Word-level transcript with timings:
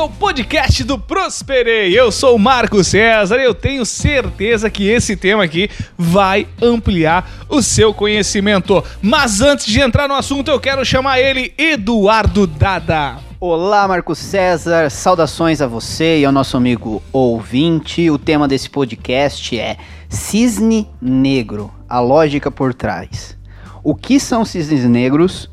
ao 0.00 0.08
podcast 0.08 0.82
do 0.82 0.98
Prosperei. 0.98 1.92
Eu 1.92 2.10
sou 2.10 2.34
o 2.34 2.38
Marco 2.38 2.82
César 2.82 3.36
e 3.36 3.44
eu 3.44 3.54
tenho 3.54 3.84
certeza 3.84 4.70
que 4.70 4.88
esse 4.88 5.14
tema 5.14 5.44
aqui 5.44 5.68
vai 5.98 6.48
ampliar 6.62 7.30
o 7.50 7.60
seu 7.60 7.92
conhecimento. 7.92 8.82
Mas 9.02 9.42
antes 9.42 9.66
de 9.66 9.78
entrar 9.78 10.08
no 10.08 10.14
assunto, 10.14 10.50
eu 10.50 10.58
quero 10.58 10.82
chamar 10.86 11.20
ele 11.20 11.52
Eduardo 11.58 12.46
Dada. 12.46 13.18
Olá, 13.38 13.86
Marco 13.86 14.14
César, 14.14 14.88
saudações 14.88 15.60
a 15.60 15.66
você 15.66 16.20
e 16.20 16.24
ao 16.24 16.32
nosso 16.32 16.56
amigo 16.56 17.02
ouvinte. 17.12 18.10
O 18.10 18.16
tema 18.16 18.48
desse 18.48 18.70
podcast 18.70 19.58
é 19.58 19.76
Cisne 20.08 20.88
Negro, 20.98 21.70
a 21.86 22.00
lógica 22.00 22.50
por 22.50 22.72
trás. 22.72 23.36
O 23.84 23.94
que 23.94 24.18
são 24.18 24.46
cisnes 24.46 24.84
negros? 24.86 25.50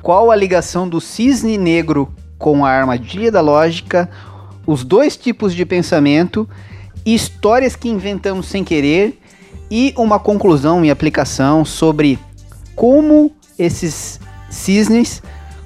Qual 0.00 0.30
a 0.30 0.36
ligação 0.36 0.88
do 0.88 1.02
cisne 1.02 1.58
negro 1.58 2.10
com 2.40 2.64
a 2.64 2.70
armadilha 2.70 3.30
da 3.30 3.42
lógica, 3.42 4.08
os 4.66 4.82
dois 4.82 5.14
tipos 5.14 5.54
de 5.54 5.66
pensamento, 5.66 6.48
histórias 7.04 7.76
que 7.76 7.88
inventamos 7.88 8.46
sem 8.46 8.64
querer 8.64 9.20
e 9.70 9.92
uma 9.96 10.18
conclusão 10.18 10.82
e 10.82 10.90
aplicação 10.90 11.64
sobre 11.66 12.18
como 12.74 13.30
esses 13.58 14.18
cisnes 14.48 15.22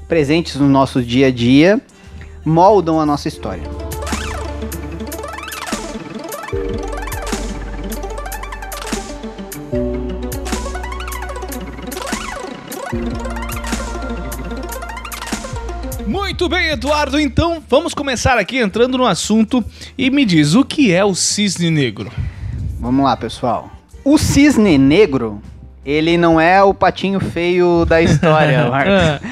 presentes 0.08 0.56
no 0.56 0.68
nosso 0.68 1.00
dia 1.00 1.28
a 1.28 1.30
dia 1.30 1.80
moldam 2.44 3.00
a 3.00 3.06
nossa 3.06 3.28
história. 3.28 3.83
Muito 16.34 16.48
bem, 16.48 16.70
Eduardo. 16.70 17.20
Então 17.20 17.62
vamos 17.70 17.94
começar 17.94 18.36
aqui 18.38 18.58
entrando 18.58 18.98
no 18.98 19.06
assunto 19.06 19.64
e 19.96 20.10
me 20.10 20.24
diz 20.24 20.56
o 20.56 20.64
que 20.64 20.92
é 20.92 21.04
o 21.04 21.14
cisne 21.14 21.70
negro. 21.70 22.10
Vamos 22.80 23.04
lá, 23.04 23.16
pessoal. 23.16 23.70
O 24.04 24.18
cisne 24.18 24.76
negro, 24.76 25.40
ele 25.86 26.18
não 26.18 26.40
é 26.40 26.60
o 26.60 26.74
patinho 26.74 27.20
feio 27.20 27.84
da 27.84 28.02
história, 28.02 28.66
Marcos. 28.68 29.28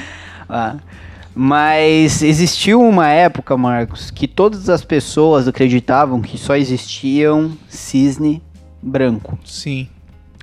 ah, 0.47 0.75
mas 1.35 2.21
existiu 2.21 2.81
uma 2.81 3.09
época, 3.09 3.57
Marcos, 3.57 4.09
que 4.09 4.25
todas 4.25 4.69
as 4.69 4.81
pessoas 4.81 5.45
acreditavam 5.45 6.21
que 6.21 6.37
só 6.37 6.55
existiam 6.55 7.51
cisne 7.67 8.41
branco. 8.81 9.37
Sim. 9.43 9.89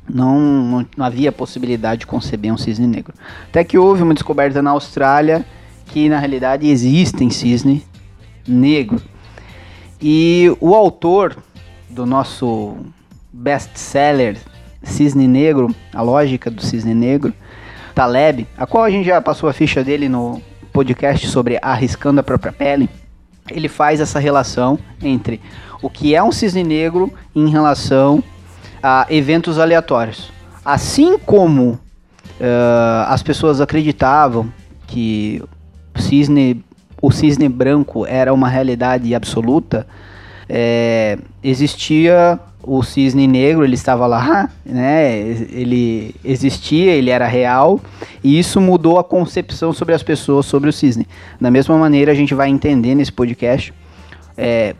Não, 0.06 0.38
não, 0.38 0.86
não 0.94 1.06
havia 1.06 1.32
possibilidade 1.32 2.00
de 2.00 2.06
conceber 2.06 2.52
um 2.52 2.58
cisne 2.58 2.86
negro. 2.86 3.14
Até 3.48 3.64
que 3.64 3.78
houve 3.78 4.02
uma 4.02 4.12
descoberta 4.12 4.60
na 4.60 4.72
Austrália 4.72 5.42
que 5.90 6.08
na 6.08 6.18
realidade 6.18 6.68
existem 6.68 7.30
cisne 7.30 7.84
negro. 8.46 9.02
E 10.00 10.54
o 10.60 10.74
autor 10.74 11.36
do 11.88 12.06
nosso 12.06 12.76
best-seller 13.32 14.38
Cisne 14.82 15.26
Negro, 15.26 15.74
a 15.92 16.00
lógica 16.00 16.50
do 16.50 16.62
cisne 16.62 16.94
negro, 16.94 17.34
Taleb, 17.94 18.46
a 18.56 18.66
qual 18.66 18.84
a 18.84 18.90
gente 18.90 19.06
já 19.06 19.20
passou 19.20 19.48
a 19.48 19.52
ficha 19.52 19.84
dele 19.84 20.08
no 20.08 20.40
podcast 20.72 21.26
sobre 21.26 21.58
arriscando 21.60 22.20
a 22.20 22.22
própria 22.22 22.52
pele, 22.52 22.88
ele 23.50 23.68
faz 23.68 24.00
essa 24.00 24.18
relação 24.18 24.78
entre 25.02 25.40
o 25.82 25.90
que 25.90 26.14
é 26.14 26.22
um 26.22 26.30
cisne 26.30 26.62
negro 26.62 27.12
em 27.34 27.48
relação 27.50 28.22
a 28.82 29.06
eventos 29.10 29.58
aleatórios. 29.58 30.32
Assim 30.64 31.18
como 31.18 31.72
uh, 31.72 31.78
as 33.08 33.22
pessoas 33.22 33.60
acreditavam 33.60 34.50
que 34.86 35.42
cisne, 35.96 36.64
o 37.00 37.10
cisne 37.10 37.48
branco 37.48 38.06
era 38.06 38.32
uma 38.32 38.48
realidade 38.48 39.14
absoluta, 39.14 39.86
é, 40.48 41.18
existia 41.42 42.38
o 42.62 42.82
cisne 42.82 43.26
negro, 43.26 43.64
ele 43.64 43.74
estava 43.74 44.06
lá, 44.06 44.50
né? 44.64 45.18
Ele 45.50 46.14
existia, 46.24 46.92
ele 46.92 47.10
era 47.10 47.26
real, 47.26 47.80
e 48.22 48.38
isso 48.38 48.60
mudou 48.60 48.98
a 48.98 49.04
concepção 49.04 49.72
sobre 49.72 49.94
as 49.94 50.02
pessoas 50.02 50.46
sobre 50.46 50.68
o 50.68 50.72
cisne. 50.72 51.06
Da 51.40 51.50
mesma 51.50 51.76
maneira, 51.78 52.12
a 52.12 52.14
gente 52.14 52.34
vai 52.34 52.48
entender 52.48 52.94
nesse 52.94 53.12
podcast 53.12 53.72
é, 54.36 54.74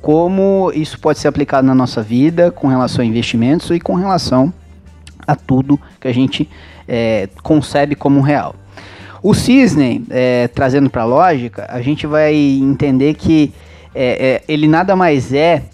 como 0.00 0.70
isso 0.74 0.98
pode 0.98 1.18
ser 1.18 1.28
aplicado 1.28 1.66
na 1.66 1.74
nossa 1.74 2.02
vida, 2.02 2.50
com 2.50 2.68
relação 2.68 3.02
a 3.02 3.06
investimentos 3.06 3.70
e 3.70 3.80
com 3.80 3.94
relação 3.94 4.52
a 5.26 5.34
tudo 5.34 5.78
que 6.00 6.08
a 6.08 6.12
gente 6.12 6.48
é, 6.86 7.28
concebe 7.42 7.94
como 7.94 8.20
real. 8.20 8.54
O 9.22 9.34
cisne, 9.34 10.04
é, 10.10 10.48
trazendo 10.48 10.88
para 10.88 11.02
a 11.02 11.06
lógica, 11.06 11.66
a 11.68 11.82
gente 11.82 12.06
vai 12.06 12.34
entender 12.34 13.14
que 13.14 13.52
é, 13.94 14.42
é, 14.46 14.52
ele 14.52 14.68
nada 14.68 14.94
mais 14.94 15.32
é, 15.32 15.64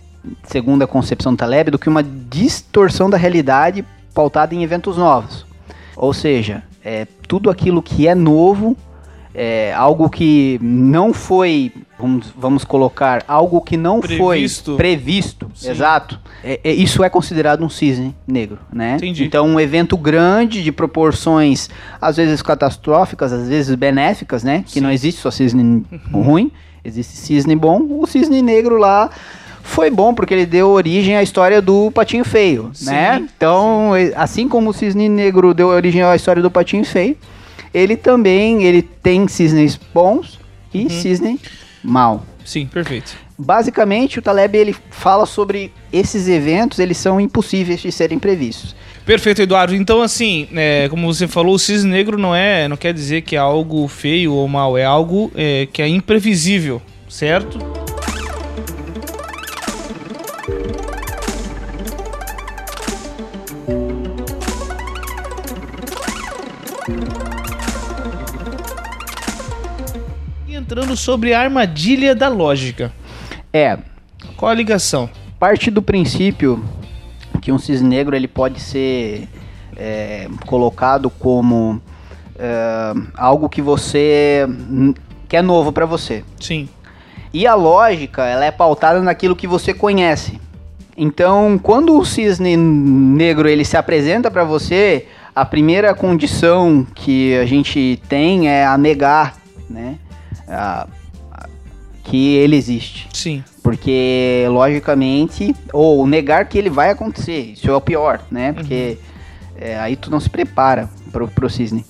segundo 0.44 0.82
a 0.82 0.86
concepção 0.86 1.32
do 1.32 1.38
Taleb, 1.38 1.70
do 1.70 1.78
que 1.78 1.88
uma 1.88 2.02
distorção 2.02 3.10
da 3.10 3.16
realidade 3.16 3.84
pautada 4.14 4.54
em 4.54 4.62
eventos 4.62 4.96
novos. 4.96 5.44
Ou 5.96 6.12
seja, 6.12 6.62
é, 6.84 7.06
tudo 7.28 7.50
aquilo 7.50 7.82
que 7.82 8.08
é 8.08 8.14
novo, 8.14 8.76
é, 9.34 9.74
algo 9.74 10.08
que 10.08 10.60
não 10.62 11.12
foi, 11.12 11.72
vamos, 11.98 12.32
vamos 12.38 12.64
colocar, 12.64 13.24
algo 13.26 13.60
que 13.60 13.76
não 13.76 14.00
previsto. 14.00 14.64
foi 14.70 14.76
previsto, 14.76 15.50
Sim. 15.54 15.70
exato. 15.70 16.20
É, 16.42 16.60
é, 16.62 16.72
isso 16.72 17.02
é 17.02 17.10
considerado 17.10 17.64
um 17.64 17.68
cisne 17.68 18.14
negro, 18.26 18.60
né? 18.72 18.94
Entendi. 18.96 19.24
Então, 19.24 19.46
um 19.46 19.58
evento 19.58 19.96
grande 19.96 20.62
de 20.62 20.70
proporções, 20.70 21.68
às 22.00 22.16
vezes 22.16 22.40
catastróficas, 22.42 23.32
às 23.32 23.48
vezes 23.48 23.74
benéficas, 23.74 24.44
né? 24.44 24.58
Sim. 24.66 24.74
Que 24.74 24.80
não 24.80 24.90
existe 24.90 25.20
só 25.20 25.32
cisne 25.32 25.62
uhum. 25.62 26.22
ruim, 26.22 26.52
existe 26.84 27.16
cisne 27.16 27.56
bom. 27.56 27.84
O 27.90 28.06
cisne 28.06 28.40
negro 28.40 28.76
lá 28.76 29.10
foi 29.64 29.90
bom 29.90 30.14
porque 30.14 30.32
ele 30.32 30.46
deu 30.46 30.68
origem 30.68 31.16
à 31.16 31.22
história 31.24 31.60
do 31.60 31.90
Patinho 31.90 32.24
Feio, 32.24 32.70
Sim. 32.72 32.90
né? 32.90 33.28
Então, 33.36 33.92
Sim. 33.96 34.12
assim 34.14 34.48
como 34.48 34.70
o 34.70 34.72
cisne 34.72 35.08
negro 35.08 35.52
deu 35.52 35.68
origem 35.68 36.02
à 36.02 36.14
história 36.14 36.40
do 36.40 36.50
Patinho 36.50 36.84
Feio, 36.84 37.16
ele 37.74 37.96
também 37.96 38.62
ele 38.62 38.80
tem 38.80 39.26
cisnes 39.28 39.78
bons 39.92 40.38
e 40.72 40.84
uhum. 40.84 40.90
cisne 40.90 41.40
mal. 41.82 42.24
Sim, 42.44 42.66
perfeito. 42.66 43.16
Basicamente, 43.36 44.18
o 44.18 44.22
Taleb 44.22 44.56
ele 44.56 44.76
fala 44.90 45.26
sobre 45.26 45.72
esses 45.92 46.28
eventos, 46.28 46.78
eles 46.78 46.96
são 46.96 47.20
impossíveis 47.20 47.80
de 47.80 47.90
serem 47.90 48.18
previstos. 48.18 48.76
Perfeito, 49.04 49.42
Eduardo. 49.42 49.74
Então, 49.74 50.00
assim, 50.00 50.48
é, 50.54 50.88
como 50.88 51.12
você 51.12 51.26
falou, 51.26 51.54
o 51.54 51.58
cisne 51.58 51.90
negro 51.90 52.16
não 52.16 52.34
é, 52.34 52.68
não 52.68 52.76
quer 52.76 52.94
dizer 52.94 53.22
que 53.22 53.34
é 53.34 53.38
algo 53.38 53.86
feio 53.88 54.32
ou 54.32 54.46
mal, 54.46 54.78
é 54.78 54.84
algo 54.84 55.32
é, 55.34 55.66
que 55.70 55.82
é 55.82 55.88
imprevisível, 55.88 56.80
certo? 57.08 57.83
Entrando 70.74 70.96
sobre 70.96 71.32
a 71.32 71.40
armadilha 71.40 72.16
da 72.16 72.26
lógica. 72.26 72.92
É. 73.52 73.78
Qual 74.36 74.50
a 74.50 74.54
ligação? 74.54 75.08
Parte 75.38 75.70
do 75.70 75.80
princípio 75.80 76.64
que 77.40 77.52
um 77.52 77.58
cisne 77.58 77.88
negro 77.88 78.16
ele 78.16 78.26
pode 78.26 78.58
ser 78.58 79.28
é, 79.76 80.28
colocado 80.46 81.08
como 81.08 81.80
é, 82.36 82.92
algo 83.16 83.48
que 83.48 83.62
você 83.62 84.48
que 85.28 85.36
é 85.36 85.42
novo 85.42 85.72
para 85.72 85.86
você. 85.86 86.24
Sim. 86.40 86.68
E 87.32 87.46
a 87.46 87.54
lógica 87.54 88.24
ela 88.24 88.44
é 88.44 88.50
pautada 88.50 89.00
naquilo 89.00 89.36
que 89.36 89.46
você 89.46 89.72
conhece. 89.72 90.40
Então, 90.96 91.56
quando 91.62 91.96
o 91.96 92.04
cisne 92.04 92.56
negro 92.56 93.48
ele 93.48 93.64
se 93.64 93.76
apresenta 93.76 94.28
para 94.28 94.42
você, 94.42 95.06
a 95.36 95.44
primeira 95.44 95.94
condição 95.94 96.84
que 96.96 97.36
a 97.36 97.46
gente 97.46 98.00
tem 98.08 98.48
é 98.48 98.64
a 98.66 98.76
negar, 98.76 99.36
né? 99.70 99.98
Que 102.04 102.36
ele 102.36 102.56
existe. 102.56 103.08
Sim. 103.12 103.42
Porque, 103.62 104.46
logicamente, 104.48 105.54
ou 105.72 106.06
negar 106.06 106.46
que 106.46 106.58
ele 106.58 106.68
vai 106.68 106.90
acontecer, 106.90 107.52
isso 107.52 107.68
é 107.68 107.74
o 107.74 107.80
pior, 107.80 108.20
né? 108.30 108.52
Porque 108.52 108.98
uhum. 109.00 109.54
é, 109.56 109.78
aí 109.78 109.96
tu 109.96 110.10
não 110.10 110.20
se 110.20 110.28
prepara 110.28 110.88
pro, 111.10 111.26
pro 111.28 111.48
cisne. 111.48 111.84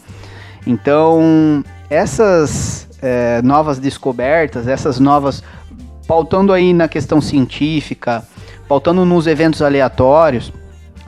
Então, 0.66 1.64
essas 1.90 2.88
é, 3.02 3.42
novas 3.42 3.78
descobertas, 3.78 4.66
essas 4.68 4.98
novas. 4.98 5.42
pautando 6.06 6.52
aí 6.52 6.72
na 6.72 6.88
questão 6.88 7.20
científica, 7.20 8.24
pautando 8.68 9.04
nos 9.04 9.26
eventos 9.26 9.60
aleatórios, 9.60 10.52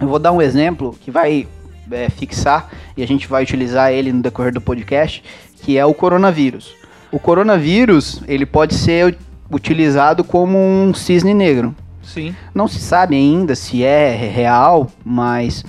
eu 0.00 0.08
vou 0.08 0.19
dar 0.19 0.32
um 0.32 0.43
exemplo 0.43 0.96
que 1.00 1.10
vai 1.10 1.46
é, 1.90 2.10
fixar 2.10 2.69
e 2.96 3.02
a 3.02 3.06
gente 3.06 3.26
vai 3.26 3.43
utilizar 3.43 3.93
ele 3.93 4.12
no 4.12 4.20
decorrer 4.20 4.52
do 4.52 4.60
podcast, 4.60 5.22
que 5.62 5.78
é 5.78 5.87
o 5.87 5.94
coronavírus. 5.94 6.75
O 7.16 7.18
coronavírus, 7.18 8.20
ele 8.28 8.44
pode 8.44 8.74
ser 8.74 9.16
utilizado 9.50 10.22
como 10.22 10.58
um 10.58 10.92
cisne 10.92 11.32
negro. 11.32 11.74
Sim. 12.02 12.36
Não 12.54 12.68
se 12.68 12.78
sabe 12.78 13.16
ainda 13.16 13.54
se 13.54 13.82
é 13.82 14.14
real, 14.14 14.90
mas 15.02 15.64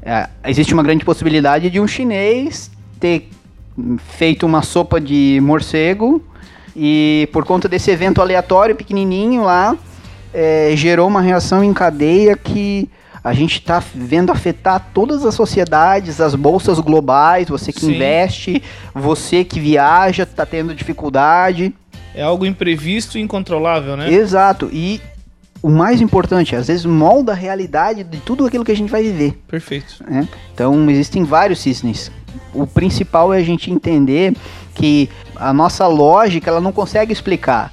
é, 0.00 0.28
existe 0.46 0.72
uma 0.72 0.84
grande 0.84 1.04
possibilidade 1.04 1.68
de 1.68 1.80
um 1.80 1.86
chinês 1.88 2.70
ter 3.00 3.28
feito 3.98 4.46
uma 4.46 4.62
sopa 4.62 5.00
de 5.00 5.40
morcego 5.42 6.22
E 6.76 7.28
por 7.32 7.44
conta 7.44 7.68
desse 7.68 7.90
evento 7.90 8.22
aleatório, 8.22 8.76
pequenininho 8.76 9.42
lá, 9.42 9.76
é, 10.32 10.74
gerou 10.76 11.08
uma 11.08 11.20
reação 11.20 11.64
em 11.64 11.74
cadeia 11.74 12.36
que 12.36 12.88
a 13.24 13.32
gente 13.32 13.54
está 13.54 13.82
vendo 13.94 14.30
afetar 14.30 14.90
todas 14.92 15.24
as 15.24 15.34
sociedades, 15.34 16.20
as 16.20 16.34
bolsas 16.34 16.78
globais, 16.78 17.48
você 17.48 17.72
que 17.72 17.80
Sim. 17.80 17.94
investe, 17.94 18.62
você 18.94 19.42
que 19.42 19.58
viaja, 19.58 20.24
está 20.24 20.44
tendo 20.44 20.74
dificuldade. 20.74 21.74
É 22.14 22.22
algo 22.22 22.44
imprevisto 22.44 23.16
e 23.16 23.22
incontrolável, 23.22 23.96
né? 23.96 24.12
Exato. 24.12 24.68
E 24.70 25.00
o 25.62 25.70
mais 25.70 26.02
importante, 26.02 26.54
às 26.54 26.66
vezes 26.66 26.84
molda 26.84 27.32
a 27.32 27.34
realidade 27.34 28.04
de 28.04 28.18
tudo 28.18 28.44
aquilo 28.44 28.62
que 28.62 28.72
a 28.72 28.76
gente 28.76 28.90
vai 28.90 29.02
viver. 29.02 29.42
Perfeito. 29.48 30.04
né? 30.06 30.28
Então 30.52 30.90
existem 30.90 31.24
vários 31.24 31.60
cisnes. 31.60 32.12
O 32.52 32.66
principal 32.66 33.32
é 33.32 33.38
a 33.38 33.42
gente 33.42 33.70
entender 33.70 34.36
que 34.74 35.08
a 35.34 35.54
nossa 35.54 35.86
lógica 35.86 36.50
ela 36.50 36.60
não 36.60 36.72
consegue 36.72 37.10
explicar. 37.10 37.72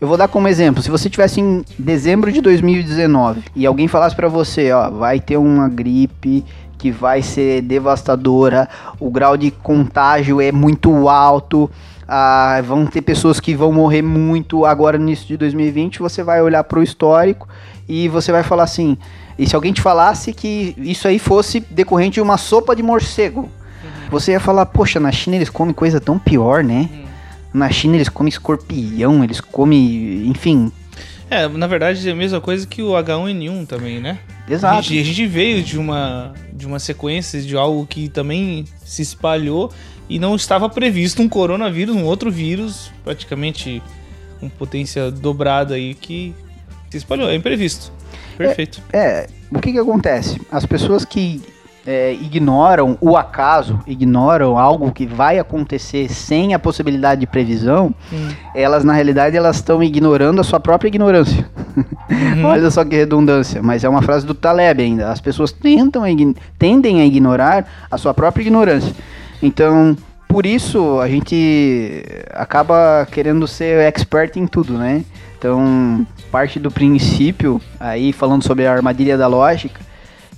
Eu 0.00 0.08
vou 0.08 0.16
dar 0.16 0.28
como 0.28 0.48
exemplo, 0.48 0.82
se 0.82 0.90
você 0.90 1.10
tivesse 1.10 1.42
em 1.42 1.62
dezembro 1.78 2.32
de 2.32 2.40
2019 2.40 3.42
e 3.54 3.66
alguém 3.66 3.86
falasse 3.86 4.16
pra 4.16 4.28
você, 4.28 4.72
ó, 4.72 4.88
vai 4.88 5.20
ter 5.20 5.36
uma 5.36 5.68
gripe 5.68 6.42
que 6.78 6.90
vai 6.90 7.20
ser 7.20 7.60
devastadora, 7.60 8.66
o 8.98 9.10
grau 9.10 9.36
de 9.36 9.50
contágio 9.50 10.40
é 10.40 10.50
muito 10.50 11.06
alto, 11.06 11.70
ah, 12.08 12.62
vão 12.64 12.86
ter 12.86 13.02
pessoas 13.02 13.38
que 13.38 13.54
vão 13.54 13.70
morrer 13.72 14.00
muito 14.00 14.64
agora 14.64 14.96
no 14.96 15.04
início 15.04 15.26
de 15.26 15.36
2020, 15.36 15.98
você 15.98 16.22
vai 16.22 16.40
olhar 16.40 16.64
pro 16.64 16.82
histórico 16.82 17.46
e 17.86 18.08
você 18.08 18.32
vai 18.32 18.42
falar 18.42 18.62
assim, 18.62 18.96
e 19.38 19.46
se 19.46 19.54
alguém 19.54 19.70
te 19.70 19.82
falasse 19.82 20.32
que 20.32 20.74
isso 20.78 21.06
aí 21.06 21.18
fosse 21.18 21.60
decorrente 21.60 22.14
de 22.14 22.20
uma 22.22 22.38
sopa 22.38 22.74
de 22.74 22.82
morcego, 22.82 23.50
você 24.10 24.32
ia 24.32 24.40
falar, 24.40 24.64
poxa, 24.64 24.98
na 24.98 25.12
China 25.12 25.36
eles 25.36 25.50
comem 25.50 25.74
coisa 25.74 26.00
tão 26.00 26.18
pior, 26.18 26.64
né? 26.64 26.88
Na 27.52 27.70
China 27.70 27.96
eles 27.96 28.08
comem 28.08 28.28
escorpião, 28.28 29.24
eles 29.24 29.40
comem, 29.40 30.26
enfim, 30.28 30.70
É, 31.28 31.48
na 31.48 31.66
verdade 31.66 32.08
é 32.08 32.12
a 32.12 32.16
mesma 32.16 32.40
coisa 32.40 32.66
que 32.66 32.82
o 32.82 32.90
H1N1 32.90 33.66
também, 33.66 34.00
né? 34.00 34.18
A 34.48 34.52
exato. 34.52 34.82
gente, 34.82 35.00
a 35.00 35.04
gente 35.04 35.26
veio 35.26 35.62
de 35.62 35.78
uma, 35.78 36.32
de 36.52 36.66
uma 36.66 36.78
sequência 36.78 37.40
de 37.40 37.56
algo 37.56 37.86
que 37.86 38.08
também 38.08 38.64
se 38.84 39.02
espalhou 39.02 39.72
e 40.08 40.18
não 40.18 40.34
estava 40.34 40.68
previsto 40.68 41.22
um 41.22 41.28
coronavírus, 41.28 41.94
um 41.94 42.04
outro 42.04 42.30
vírus, 42.32 42.90
praticamente 43.04 43.80
com 44.40 44.48
potência 44.48 45.10
dobrada 45.10 45.74
aí, 45.74 45.94
que 45.94 46.34
se 46.90 46.96
espalhou. 46.96 47.30
É 47.30 47.34
imprevisto. 47.36 47.92
Perfeito. 48.36 48.82
É, 48.92 49.28
o 49.50 49.60
que 49.60 49.70
que 49.70 49.78
acontece? 49.78 50.40
As 50.50 50.66
pessoas 50.66 51.04
que 51.04 51.40
é, 51.86 52.12
ignoram 52.12 52.96
o 53.00 53.16
acaso, 53.16 53.80
ignoram 53.86 54.58
algo 54.58 54.92
que 54.92 55.06
vai 55.06 55.38
acontecer 55.38 56.08
sem 56.08 56.54
a 56.54 56.58
possibilidade 56.58 57.20
de 57.20 57.26
previsão, 57.26 57.94
Hum. 58.12 58.28
elas 58.54 58.84
na 58.84 58.92
realidade 58.92 59.36
elas 59.36 59.56
estão 59.56 59.82
ignorando 59.82 60.40
a 60.40 60.44
sua 60.44 60.60
própria 60.60 60.88
ignorância. 60.88 61.48
Uhum. 62.10 62.44
Olha 62.44 62.70
só 62.70 62.84
que 62.84 62.96
redundância, 62.96 63.62
mas 63.62 63.84
é 63.84 63.88
uma 63.88 64.02
frase 64.02 64.26
do 64.26 64.34
Taleb 64.34 64.82
ainda. 64.82 65.10
As 65.10 65.20
pessoas 65.20 65.52
tentam, 65.52 66.02
tendem 66.58 67.00
a 67.00 67.06
ignorar 67.06 67.66
a 67.90 67.96
sua 67.96 68.12
própria 68.12 68.42
ignorância. 68.42 68.94
Então, 69.42 69.96
por 70.28 70.44
isso 70.46 71.00
a 71.00 71.08
gente 71.08 72.04
acaba 72.32 73.06
querendo 73.10 73.46
ser 73.48 73.80
expert 73.80 74.36
em 74.36 74.46
tudo, 74.46 74.74
né? 74.74 75.04
Então, 75.38 76.06
parte 76.30 76.58
do 76.60 76.70
princípio 76.70 77.60
aí 77.80 78.12
falando 78.12 78.44
sobre 78.44 78.66
a 78.66 78.72
armadilha 78.72 79.16
da 79.16 79.26
lógica, 79.26 79.80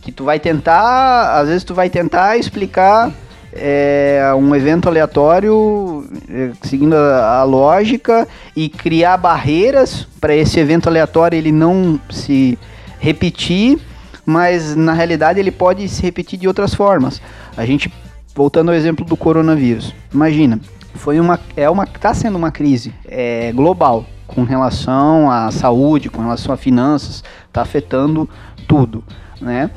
que 0.03 0.13
tu 0.13 0.25
vai 0.25 0.39
tentar, 0.39 1.39
às 1.41 1.49
vezes 1.49 1.65
tu 1.65 1.75
vai 1.75 1.89
tentar 1.89 2.37
explicar 2.37 3.11
é, 3.53 4.33
um 4.37 4.55
evento 4.55 4.89
aleatório 4.89 6.07
é, 6.29 6.51
seguindo 6.63 6.95
a, 6.95 7.39
a 7.39 7.45
lógica 7.45 8.27
e 8.57 8.69
criar 8.69 9.17
barreiras 9.17 10.07
para 10.21 10.35
esse 10.35 10.59
evento 10.59 10.89
aleatório 10.89 11.37
ele 11.37 11.53
não 11.53 12.01
se 12.11 12.59
repetir, 12.99 13.79
mas 14.27 14.75
na 14.75 14.93
realidade 14.93 15.39
ele 15.39 15.51
pode 15.51 15.89
se 15.89 16.03
repetir 16.03 16.39
de 16.39 16.49
outras 16.49 16.75
formas. 16.75 17.23
A 17.57 17.65
gente 17.65 17.93
voltando 18.35 18.71
ao 18.71 18.75
exemplo 18.75 19.05
do 19.05 19.17
coronavírus, 19.17 19.95
imagina, 20.13 20.59
foi 20.95 21.21
uma 21.21 21.39
é 21.57 21.69
uma 21.71 21.85
está 21.85 22.13
sendo 22.13 22.37
uma 22.37 22.51
crise 22.51 22.95
é, 23.07 23.53
global 23.53 24.05
com 24.27 24.45
relação 24.45 25.31
à 25.31 25.51
saúde, 25.51 26.09
com 26.09 26.23
relação 26.23 26.55
a 26.55 26.57
finanças, 26.57 27.23
está 27.47 27.61
afetando 27.61 28.29
tudo, 28.67 29.05
né? 29.41 29.71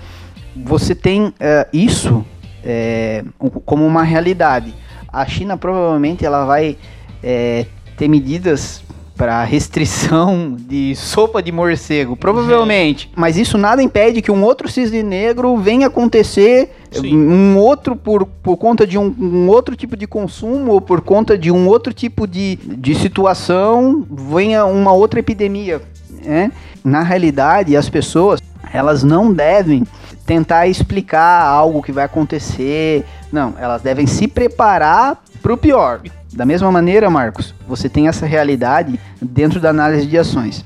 Você 0.56 0.96
tem 0.96 1.34
é, 1.40 1.68
isso 1.74 2.26
é, 2.64 3.24
como 3.66 3.86
uma 3.86 4.04
realidade. 4.04 4.74
A 5.12 5.26
China 5.26 5.58
provavelmente 5.58 6.26
ela 6.26 6.46
vai 6.46 6.78
é, 7.24 7.66
ter 7.98 8.08
medidas 8.08 8.84
para 9.16 9.44
restrição 9.44 10.56
de 10.60 10.96
sopa 10.96 11.42
de 11.42 11.52
morcego, 11.52 12.16
provavelmente. 12.16 13.10
Mas 13.16 13.38
isso 13.38 13.58
nada 13.58 13.82
impede 13.82 14.22
que 14.22 14.32
um 14.32 14.44
outro 14.44 14.68
cisne 14.68 15.04
negro 15.04 15.56
venha 15.58 15.88
acontecer, 15.88 16.72
Sim. 16.92 17.16
um 17.16 17.58
outro 17.58 17.96
por, 17.96 18.26
por 18.26 18.58
conta 18.58 18.86
de 18.86 18.98
um, 18.98 19.14
um 19.18 19.48
outro 19.48 19.76
tipo 19.76 19.96
de 19.96 20.06
consumo 20.06 20.74
ou 20.74 20.82
por 20.82 21.02
conta 21.02 21.38
de 21.38 21.52
um 21.52 21.68
outro 21.68 21.94
tipo 21.94 22.28
de, 22.28 22.58
de 22.58 22.96
situação, 22.96 24.06
venha 24.10 24.66
uma 24.66 24.92
outra 24.92 25.20
epidemia. 25.20 25.82
né? 26.24 26.52
Na 26.84 27.02
realidade, 27.02 27.76
as 27.76 27.90
pessoas 27.90 28.42
elas 28.76 29.04
não 29.04 29.32
devem 29.34 29.84
tentar 30.26 30.68
explicar 30.68 31.44
algo 31.44 31.82
que 31.82 31.92
vai 31.92 32.04
acontecer. 32.04 33.06
Não, 33.32 33.54
elas 33.60 33.82
devem 33.82 34.06
se 34.06 34.28
preparar 34.28 35.24
para 35.42 35.54
o 35.54 35.58
pior. 35.58 36.02
Da 36.34 36.46
mesma 36.46 36.72
maneira, 36.72 37.10
Marcos, 37.10 37.56
você 37.68 37.88
tem 37.88 38.08
essa 38.08 38.26
realidade 38.26 39.00
dentro 39.22 39.60
da 39.60 39.70
análise 39.70 40.06
de 40.06 40.18
ações. 40.18 40.66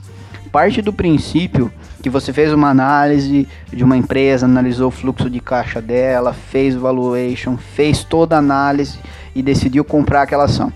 Parte 0.52 0.82
do 0.82 0.92
princípio 0.92 1.72
que 2.02 2.10
você 2.10 2.32
fez 2.34 2.52
uma 2.54 2.70
análise 2.70 3.48
de 3.72 3.84
uma 3.84 3.98
empresa, 3.98 4.46
analisou 4.46 4.88
o 4.88 4.92
fluxo 4.92 5.30
de 5.30 5.40
caixa 5.40 5.82
dela, 5.82 6.34
fez 6.34 6.74
valuation, 6.76 7.58
fez 7.58 8.04
toda 8.04 8.36
a 8.36 8.40
análise 8.40 8.98
e 9.36 9.42
decidiu 9.42 9.84
comprar 9.84 10.24
aquela 10.24 10.46
ação. 10.46 10.72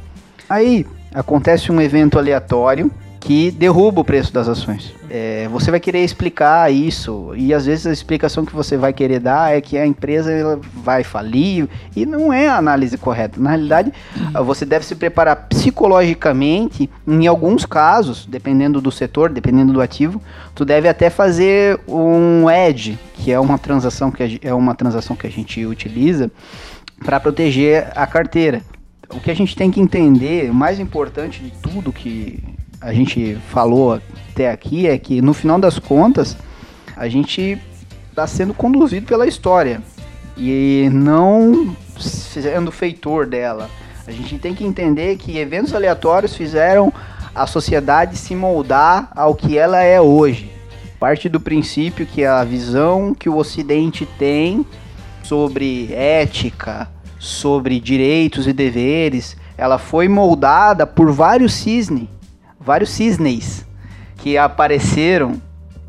Aí 0.50 0.86
acontece 1.14 1.72
um 1.72 1.82
evento 1.82 2.20
aleatório 2.20 2.92
que 3.24 3.52
derruba 3.52 4.02
o 4.02 4.04
preço 4.04 4.34
das 4.34 4.50
ações. 4.50 4.94
É, 5.10 5.48
você 5.48 5.72
vai 5.72 5.80
querer 5.80 6.04
explicar 6.04 6.72
isso 6.72 7.32
e 7.38 7.54
às 7.54 7.66
vezes 7.66 7.88
a 7.88 7.92
explicação 7.92 8.44
que 8.44 8.54
você 8.54 8.76
vai 8.76 8.92
querer 8.92 9.22
dar 9.22 9.56
é 9.56 9.62
que 9.62 9.78
a 9.78 9.86
empresa 9.86 10.60
vai 10.74 11.06
falir 11.06 11.70
e 11.96 12.06
não 12.06 12.34
é 12.34 12.50
a 12.50 12.58
análise 12.58 12.98
correta. 12.98 13.40
Na 13.40 13.52
realidade, 13.52 13.94
você 14.44 14.66
deve 14.66 14.86
se 14.86 14.94
preparar 14.96 15.48
psicologicamente. 15.48 16.90
Em 17.08 17.26
alguns 17.26 17.66
casos, 17.66 18.26
dependendo 18.26 18.82
do 18.82 18.92
setor, 18.92 19.30
dependendo 19.30 19.72
do 19.72 19.80
ativo, 19.80 20.22
tu 20.54 20.66
deve 20.66 20.90
até 20.90 21.10
fazer 21.10 21.80
um 21.88 22.52
edge, 22.52 23.00
que 23.14 23.32
é 23.32 23.40
uma 23.40 23.58
transação 23.58 24.12
que 24.12 24.22
a, 24.22 24.28
é 24.50 24.54
uma 24.54 24.76
transação 24.76 25.16
que 25.16 25.26
a 25.26 25.32
gente 25.32 25.66
utiliza 25.66 26.30
para 27.06 27.22
proteger 27.22 27.90
a 27.96 28.06
carteira. 28.06 28.62
O 29.10 29.22
que 29.22 29.32
a 29.32 29.36
gente 29.36 29.56
tem 29.56 29.72
que 29.72 29.80
entender, 29.80 30.52
mais 30.52 30.78
importante 30.78 31.42
de 31.42 31.52
tudo 31.52 31.94
que 31.94 32.44
a 32.84 32.92
gente 32.92 33.38
falou 33.50 33.94
até 34.32 34.52
aqui 34.52 34.88
é 34.88 34.98
que 34.98 35.22
no 35.22 35.34
final 35.34 35.58
das 35.58 35.80
contas 35.80 36.36
a 36.98 37.08
gente 37.08 37.58
está 38.10 38.28
sendo 38.28 38.54
conduzido 38.54 39.08
pela 39.08 39.26
história 39.26 39.82
e 40.38 40.90
não 40.92 41.76
sendo 41.98 42.72
feitor 42.72 43.26
dela. 43.26 43.70
A 44.06 44.12
gente 44.12 44.38
tem 44.38 44.54
que 44.54 44.66
entender 44.66 45.16
que 45.16 45.38
eventos 45.38 45.74
aleatórios 45.74 46.36
fizeram 46.36 46.92
a 47.34 47.48
sociedade 47.48 48.18
se 48.18 48.36
moldar 48.36 49.10
ao 49.16 49.34
que 49.34 49.58
ela 49.58 49.82
é 49.82 50.02
hoje. 50.02 50.52
Parte 51.00 51.30
do 51.30 51.40
princípio 51.40 52.06
que 52.06 52.26
a 52.26 52.44
visão 52.44 53.14
que 53.14 53.30
o 53.30 53.38
Ocidente 53.38 54.06
tem 54.20 54.66
sobre 55.24 55.94
ética, 55.94 56.90
sobre 57.18 57.80
direitos 57.80 58.46
e 58.46 58.52
deveres, 58.52 59.38
ela 59.58 59.78
foi 59.78 60.10
moldada 60.10 60.86
por 60.86 61.12
vários 61.12 61.54
cisnes, 61.54 62.08
vários 62.66 62.90
cisnes 62.90 63.66
que 64.18 64.38
apareceram 64.38 65.42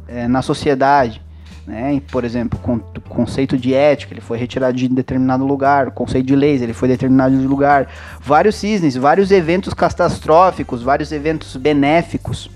eh, 0.08 0.26
na 0.28 0.42
sociedade. 0.42 1.22
Né? 1.66 2.02
Por 2.10 2.24
exemplo, 2.24 2.58
con- 2.58 2.80
o 2.96 3.00
conceito 3.08 3.56
de 3.56 3.72
ética 3.72 4.12
ele 4.12 4.20
foi 4.20 4.36
retirado 4.36 4.76
de 4.76 4.86
determinado 4.88 5.46
lugar, 5.46 5.88
o 5.88 5.92
conceito 5.92 6.26
de 6.26 6.36
leis 6.36 6.60
ele 6.60 6.74
foi 6.74 6.88
determinado 6.88 7.36
de 7.36 7.46
lugar, 7.46 7.88
vários 8.20 8.56
cisnes, 8.56 8.96
vários 8.96 9.30
eventos 9.30 9.72
catastróficos, 9.72 10.82
vários 10.82 11.10
eventos 11.10 11.56
benéficos, 11.56 12.50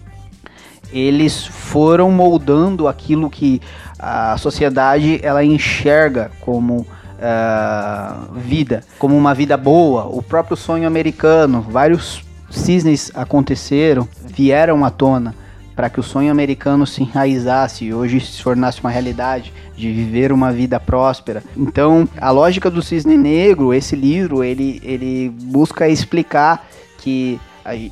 eles 0.93 1.47
foram 1.47 2.11
moldando 2.11 2.87
aquilo 2.89 3.31
que 3.31 3.61
a 3.99 4.37
sociedade 4.39 5.21
ela 5.23 5.45
enxerga 5.45 6.31
como 6.41 6.87
ah, 7.21 8.27
vida, 8.35 8.85
como 8.99 9.17
uma 9.17 9.35
vida 9.35 9.57
boa. 9.57 10.05
O 10.05 10.23
próprio 10.23 10.57
sonho 10.57 10.87
americano, 10.87 11.61
vários 11.63 12.23
cisnes 12.51 13.11
aconteceram, 13.15 14.09
vieram 14.25 14.85
à 14.85 14.91
tona 14.91 15.35
para 15.79 15.89
que 15.89 16.01
o 16.01 16.03
sonho 16.03 16.33
americano 16.33 16.85
se 16.85 17.05
enraizasse 17.05 17.85
e 17.85 17.95
hoje 17.95 18.21
se 18.21 18.43
tornasse 18.43 18.81
uma 18.81 18.91
realidade 18.91 19.53
de 19.77 19.93
viver 19.93 20.33
uma 20.33 20.51
vida 20.51 20.81
próspera. 20.81 21.41
Então, 21.57 22.09
a 22.21 22.33
lógica 22.33 22.69
do 22.69 22.83
cisne 22.83 23.17
negro, 23.17 23.73
esse 23.73 23.95
livro, 23.95 24.43
ele, 24.43 24.81
ele 24.83 25.31
busca 25.31 25.89
explicar 25.89 26.67
que 26.99 27.41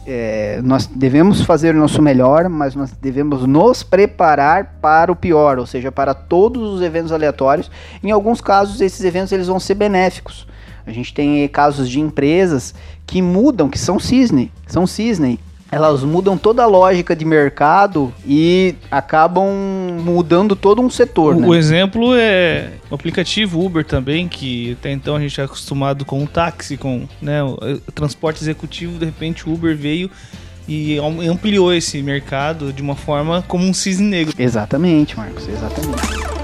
é, 0.05 0.61
nós 0.65 0.87
devemos 0.87 1.43
fazer 1.43 1.75
o 1.75 1.79
nosso 1.79 2.01
melhor, 2.03 2.49
mas 2.49 2.75
nós 2.75 2.91
devemos 2.91 3.47
nos 3.47 3.83
preparar 3.83 4.79
para 4.81 5.13
o 5.13 5.17
pior, 5.17 5.59
ou 5.59 5.67
seja, 5.67 5.93
para 5.93 6.15
todos 6.15 6.75
os 6.75 6.83
eventos 6.83 7.13
aleatórios. 7.13 7.71
Em 8.03 8.11
alguns 8.11 8.41
casos, 8.41 8.81
esses 8.81 9.05
eventos 9.05 9.33
eles 9.33 9.47
vão 9.47 9.61
ser 9.61 9.75
benéficos. 9.75 10.47
A 10.87 10.93
gente 10.93 11.13
tem 11.13 11.47
casos 11.49 11.91
de 11.91 12.01
empresas 12.01 12.75
que 13.07 13.23
mudam, 13.23 13.69
que 13.69 13.79
são 13.79 13.99
cisne, 13.99 14.51
são 14.67 14.87
cisne, 14.87 15.39
elas 15.71 16.03
mudam 16.03 16.39
toda 16.39 16.63
a 16.63 16.67
lógica 16.67 17.15
de 17.15 17.25
mercado 17.25 18.13
e 18.25 18.75
acabam 18.91 19.51
mudando 20.03 20.55
todo 20.55 20.81
um 20.81 20.89
setor. 20.89 21.35
O, 21.35 21.41
né? 21.41 21.47
o 21.49 21.55
exemplo 21.55 22.15
é 22.15 22.71
o 22.91 22.95
aplicativo 22.95 23.65
Uber 23.65 23.85
também, 23.85 24.29
que 24.29 24.77
até 24.79 24.93
então 24.93 25.17
a 25.17 25.21
gente 25.21 25.41
é 25.41 25.45
acostumado 25.45 26.05
com 26.05 26.23
o 26.23 26.27
táxi, 26.27 26.77
com 26.77 27.07
né, 27.21 27.43
o, 27.43 27.55
o 27.87 27.93
transporte 27.93 28.43
executivo, 28.43 28.99
de 28.99 29.05
repente 29.05 29.49
o 29.49 29.53
Uber 29.53 29.77
veio 29.77 30.11
e 30.69 30.99
ampliou 31.31 31.73
esse 31.73 32.03
mercado 32.03 32.73
de 32.73 32.83
uma 32.83 32.97
forma 32.97 33.45
como 33.47 33.65
um 33.65 33.75
cisne 33.75 34.07
negro. 34.07 34.35
Exatamente, 34.39 35.17
Marcos, 35.17 35.49
exatamente. 35.49 36.36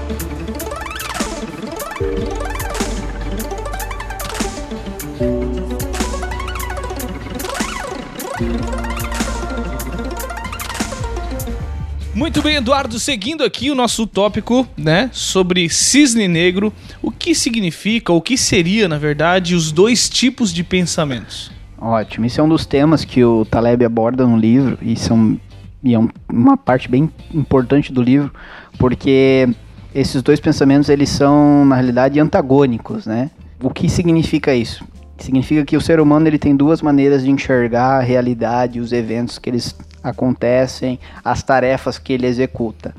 Muito 12.23 12.41
bem, 12.41 12.55
Eduardo, 12.55 12.97
seguindo 12.99 13.43
aqui 13.43 13.69
o 13.69 13.75
nosso 13.75 14.07
tópico, 14.07 14.65
né, 14.77 15.09
sobre 15.11 15.67
cisne 15.67 16.25
negro, 16.25 16.71
o 17.01 17.11
que 17.11 17.35
significa, 17.35 18.13
o 18.13 18.21
que 18.21 18.37
seria, 18.37 18.87
na 18.87 18.97
verdade, 18.97 19.53
os 19.53 19.73
dois 19.73 20.07
tipos 20.07 20.53
de 20.53 20.63
pensamentos? 20.63 21.51
Ótimo, 21.77 22.25
isso 22.25 22.39
é 22.39 22.43
um 22.45 22.47
dos 22.47 22.65
temas 22.65 23.03
que 23.03 23.25
o 23.25 23.43
Taleb 23.43 23.83
aborda 23.83 24.25
no 24.25 24.37
livro 24.37 24.77
e, 24.81 24.95
são, 24.95 25.37
e 25.83 25.93
é 25.93 25.99
um, 25.99 26.07
uma 26.31 26.55
parte 26.55 26.87
bem 26.87 27.11
importante 27.33 27.91
do 27.91 28.01
livro, 28.01 28.31
porque 28.79 29.49
esses 29.93 30.21
dois 30.21 30.39
pensamentos 30.39 30.87
eles 30.87 31.09
são 31.09 31.65
na 31.65 31.75
realidade 31.75 32.21
antagônicos, 32.21 33.05
né? 33.05 33.31
O 33.61 33.69
que 33.69 33.89
significa 33.89 34.55
isso? 34.55 34.85
Significa 35.17 35.65
que 35.65 35.75
o 35.75 35.81
ser 35.81 35.99
humano 35.99 36.25
ele 36.25 36.39
tem 36.39 36.55
duas 36.55 36.81
maneiras 36.81 37.21
de 37.21 37.29
enxergar 37.29 37.97
a 37.97 38.01
realidade, 38.01 38.79
os 38.79 38.93
eventos 38.93 39.37
que 39.37 39.49
eles 39.49 39.75
acontecem, 40.03 40.99
as 41.23 41.41
tarefas 41.41 41.97
que 41.97 42.13
ele 42.13 42.27
executa. 42.27 42.93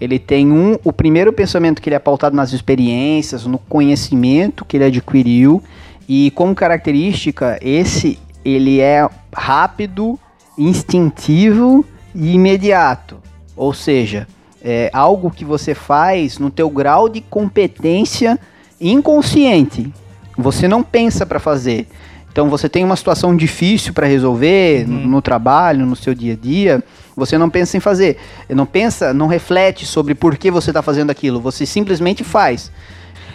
Ele 0.00 0.18
tem 0.18 0.50
um, 0.52 0.76
o 0.84 0.92
primeiro 0.92 1.32
pensamento 1.32 1.80
que 1.80 1.88
ele 1.88 1.96
é 1.96 2.00
pautado 2.00 2.36
nas 2.36 2.52
experiências, 2.52 3.46
no 3.46 3.58
conhecimento 3.58 4.64
que 4.64 4.76
ele 4.76 4.84
adquiriu 4.84 5.62
e 6.08 6.30
como 6.32 6.54
característica 6.54 7.58
esse 7.62 8.18
ele 8.44 8.80
é 8.80 9.08
rápido, 9.34 10.18
instintivo 10.56 11.84
e 12.14 12.34
imediato. 12.34 13.18
Ou 13.56 13.72
seja, 13.72 14.26
é 14.62 14.90
algo 14.92 15.30
que 15.30 15.44
você 15.44 15.74
faz 15.74 16.38
no 16.38 16.50
teu 16.50 16.68
grau 16.68 17.08
de 17.08 17.20
competência 17.20 18.38
inconsciente. 18.80 19.92
Você 20.36 20.66
não 20.66 20.82
pensa 20.82 21.26
para 21.26 21.38
fazer. 21.38 21.86
Então 22.32 22.48
você 22.48 22.68
tem 22.68 22.84
uma 22.84 22.96
situação 22.96 23.36
difícil 23.36 23.92
para 23.92 24.06
resolver 24.06 24.86
uhum. 24.86 24.94
no, 24.94 25.08
no, 25.08 25.22
trabalho, 25.22 25.84
no 25.84 25.96
seu 25.96 26.14
dia 26.14 26.34
a 26.34 26.36
dia, 26.36 26.82
você 27.16 27.36
não 27.36 27.50
pensa 27.50 27.76
em 27.76 27.80
fazer. 27.80 28.16
Não 28.48 28.64
pensa, 28.66 29.12
não 29.12 29.26
reflete 29.26 29.84
sobre 29.84 30.14
por 30.14 30.36
que 30.36 30.50
você 30.50 30.70
está 30.70 30.80
fazendo 30.80 31.10
aquilo. 31.10 31.40
Você 31.40 31.66
simplesmente 31.66 32.22
faz. 32.22 32.70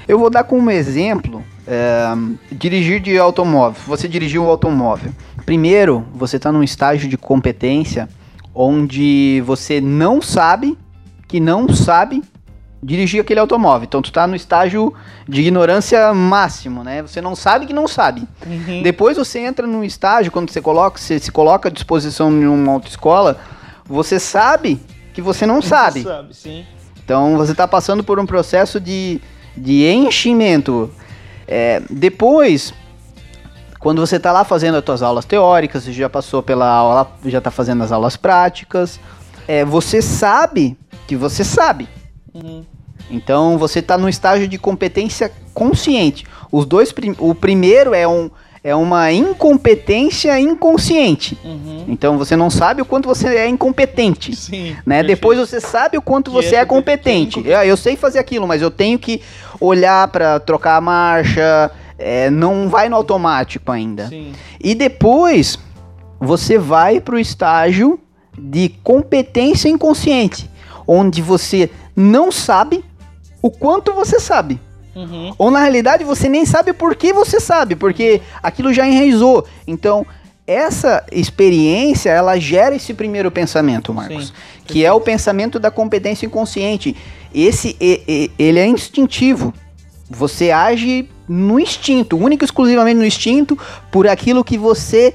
Eu 0.08 0.20
vou 0.20 0.30
dar 0.30 0.44
como 0.44 0.70
exemplo 0.72 1.44
é, 1.68 2.08
dirigir 2.52 3.00
de 3.00 3.18
automóvel. 3.18 3.82
Você 3.88 4.08
dirigiu 4.08 4.44
um 4.44 4.48
automóvel. 4.48 5.12
Primeiro, 5.46 6.06
você 6.14 6.38
está 6.38 6.52
num 6.52 6.64
estágio 6.64 7.10
de 7.10 7.18
competência 7.18 8.08
onde 8.54 9.44
você 9.46 9.82
não 9.82 10.22
sabe 10.22 10.78
que 11.28 11.40
não 11.40 11.68
sabe 11.68 12.24
dirigir 12.86 13.20
aquele 13.20 13.40
automóvel. 13.40 13.86
Então 13.86 14.02
tu 14.02 14.12
tá 14.12 14.28
no 14.28 14.36
estágio 14.36 14.94
de 15.28 15.42
ignorância 15.42 16.14
máximo, 16.14 16.84
né? 16.84 17.02
Você 17.02 17.20
não 17.20 17.36
sabe 17.36 17.66
que 17.66 17.74
não 17.74 17.88
sabe. 17.88 18.24
Uhum. 18.46 18.84
Depois 18.84 19.18
você 19.18 19.40
entra 19.40 19.66
num 19.66 19.84
estágio, 19.84 20.32
quando 20.32 20.52
você 20.52 20.62
coloca, 20.62 21.00
você 21.00 21.20
se 21.20 21.32
coloca 21.32 21.68
à 21.68 21.72
disposição 21.72 22.38
de 22.38 22.46
uma 22.46 22.74
autoescola, 22.74 23.40
você 23.86 24.20
sabe 24.20 24.80
que 25.14 25.22
você 25.22 25.46
não 25.48 25.62
sabe. 25.64 26.04
Sabe, 26.04 26.36
sim. 26.36 26.66
Então 27.04 27.36
você 27.38 27.54
está 27.54 27.68
passando 27.68 28.04
por 28.04 28.20
um 28.20 28.26
processo 28.26 28.80
de, 28.80 29.20
de 29.58 29.86
enchimento. 29.86 30.92
É, 31.48 31.82
depois, 31.90 32.72
quando 33.80 34.00
você 34.00 34.18
está 34.18 34.32
lá 34.32 34.44
fazendo 34.44 34.78
as 34.78 34.86
suas 34.86 35.02
aulas 35.02 35.26
teóricas, 35.26 35.84
você 35.84 35.94
já 35.94 36.10
passou 36.10 36.44
pela 36.44 36.68
aula, 36.68 37.12
já 37.26 37.40
está 37.40 37.50
fazendo 37.50 37.84
as 37.84 37.92
aulas 37.92 38.16
práticas, 38.16 39.00
é, 39.48 39.66
você 39.66 40.04
sabe 40.04 40.78
que 41.08 41.16
você 41.16 41.44
sabe. 41.44 41.88
Uhum. 42.34 42.64
Então 43.10 43.58
você 43.58 43.80
está 43.80 43.98
no 43.98 44.10
estágio 44.10 44.48
de 44.48 44.58
competência 44.58 45.32
consciente. 45.54 46.26
Os 46.52 46.66
dois, 46.66 46.94
o 47.20 47.36
primeiro 47.36 47.94
é 47.94 48.08
um 48.08 48.30
é 48.66 48.74
uma 48.74 49.12
incompetência 49.12 50.40
inconsciente. 50.40 51.38
Uhum. 51.46 51.86
Então 51.88 52.18
você 52.18 52.36
não 52.36 52.50
sabe 52.50 52.82
o 52.82 52.86
quanto 52.86 53.08
você 53.08 53.28
é 53.28 53.48
incompetente. 53.48 54.36
Sim, 54.36 54.76
né? 54.84 55.04
Depois 55.04 55.38
você 55.38 55.62
sabe 55.62 56.00
o 56.00 56.02
quanto 56.02 56.32
que 56.32 56.36
você 56.36 56.56
é, 56.56 56.62
é 56.62 56.66
competente. 56.66 57.44
Eu, 57.46 57.60
eu, 57.60 57.78
sei 57.78 57.96
fazer 57.96 58.18
aquilo, 58.18 58.48
mas 58.48 58.64
eu 58.64 58.72
tenho 58.72 58.98
que 58.98 59.22
olhar 59.62 60.08
para 60.08 60.40
trocar 60.40 60.78
a 60.78 60.82
marcha. 60.82 61.70
É, 61.96 62.32
não 62.32 62.68
vai 62.68 62.90
no 62.90 62.96
automático 62.96 63.72
ainda. 63.72 64.08
Sim. 64.08 64.34
E 64.60 64.74
depois 64.74 65.60
você 66.20 66.58
vai 66.58 67.00
para 67.00 67.14
o 67.14 67.20
estágio 67.20 68.00
de 68.36 68.70
competência 68.84 69.70
inconsciente, 69.70 70.50
onde 70.88 71.22
você 71.22 71.70
não 71.96 72.32
sabe 72.32 72.84
o 73.46 73.52
quanto 73.52 73.94
você 73.94 74.20
sabe. 74.20 74.60
Uhum. 74.96 75.32
Ou 75.38 75.52
na 75.52 75.60
realidade 75.60 76.04
você 76.04 76.28
nem 76.28 76.48
sabe 76.48 76.74
por 76.74 76.96
que 76.96 77.14
você 77.14 77.40
sabe, 77.40 77.76
porque 77.76 78.22
aquilo 78.42 78.74
já 78.74 78.88
enraizou. 78.88 79.46
Então, 79.68 80.04
essa 80.48 81.06
experiência, 81.12 82.10
ela 82.10 82.40
gera 82.40 82.76
esse 82.76 82.92
primeiro 82.92 83.30
pensamento, 83.30 83.94
Marcos, 83.94 84.30
Sim, 84.30 84.34
que 84.66 84.84
é 84.84 84.92
o 84.92 85.00
pensamento 85.00 85.60
da 85.60 85.70
competência 85.70 86.26
inconsciente. 86.26 86.96
Esse 87.32 87.78
ele 88.40 88.60
é 88.60 88.66
instintivo. 88.66 89.54
Você 90.10 90.50
age 90.50 91.08
no 91.30 91.60
instinto, 91.60 92.18
único 92.18 92.44
e 92.44 92.46
exclusivamente 92.46 92.98
no 92.98 93.06
instinto, 93.06 93.56
por 93.92 94.08
aquilo 94.08 94.44
que 94.44 94.58
você 94.58 95.14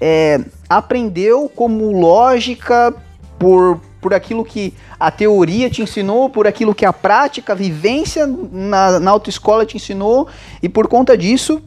é, 0.00 0.40
aprendeu 0.68 1.48
como 1.48 1.90
lógica, 1.90 2.94
por 3.40 3.80
por 4.02 4.12
aquilo 4.12 4.44
que 4.44 4.74
a 4.98 5.12
teoria 5.12 5.70
te 5.70 5.80
ensinou, 5.80 6.28
por 6.28 6.46
aquilo 6.46 6.74
que 6.74 6.84
a 6.84 6.92
prática, 6.92 7.52
a 7.52 7.56
vivência 7.56 8.26
na, 8.26 8.98
na 8.98 9.10
autoescola 9.12 9.64
te 9.64 9.76
ensinou, 9.76 10.26
e 10.60 10.68
por 10.68 10.88
conta 10.88 11.16
disso 11.16 11.62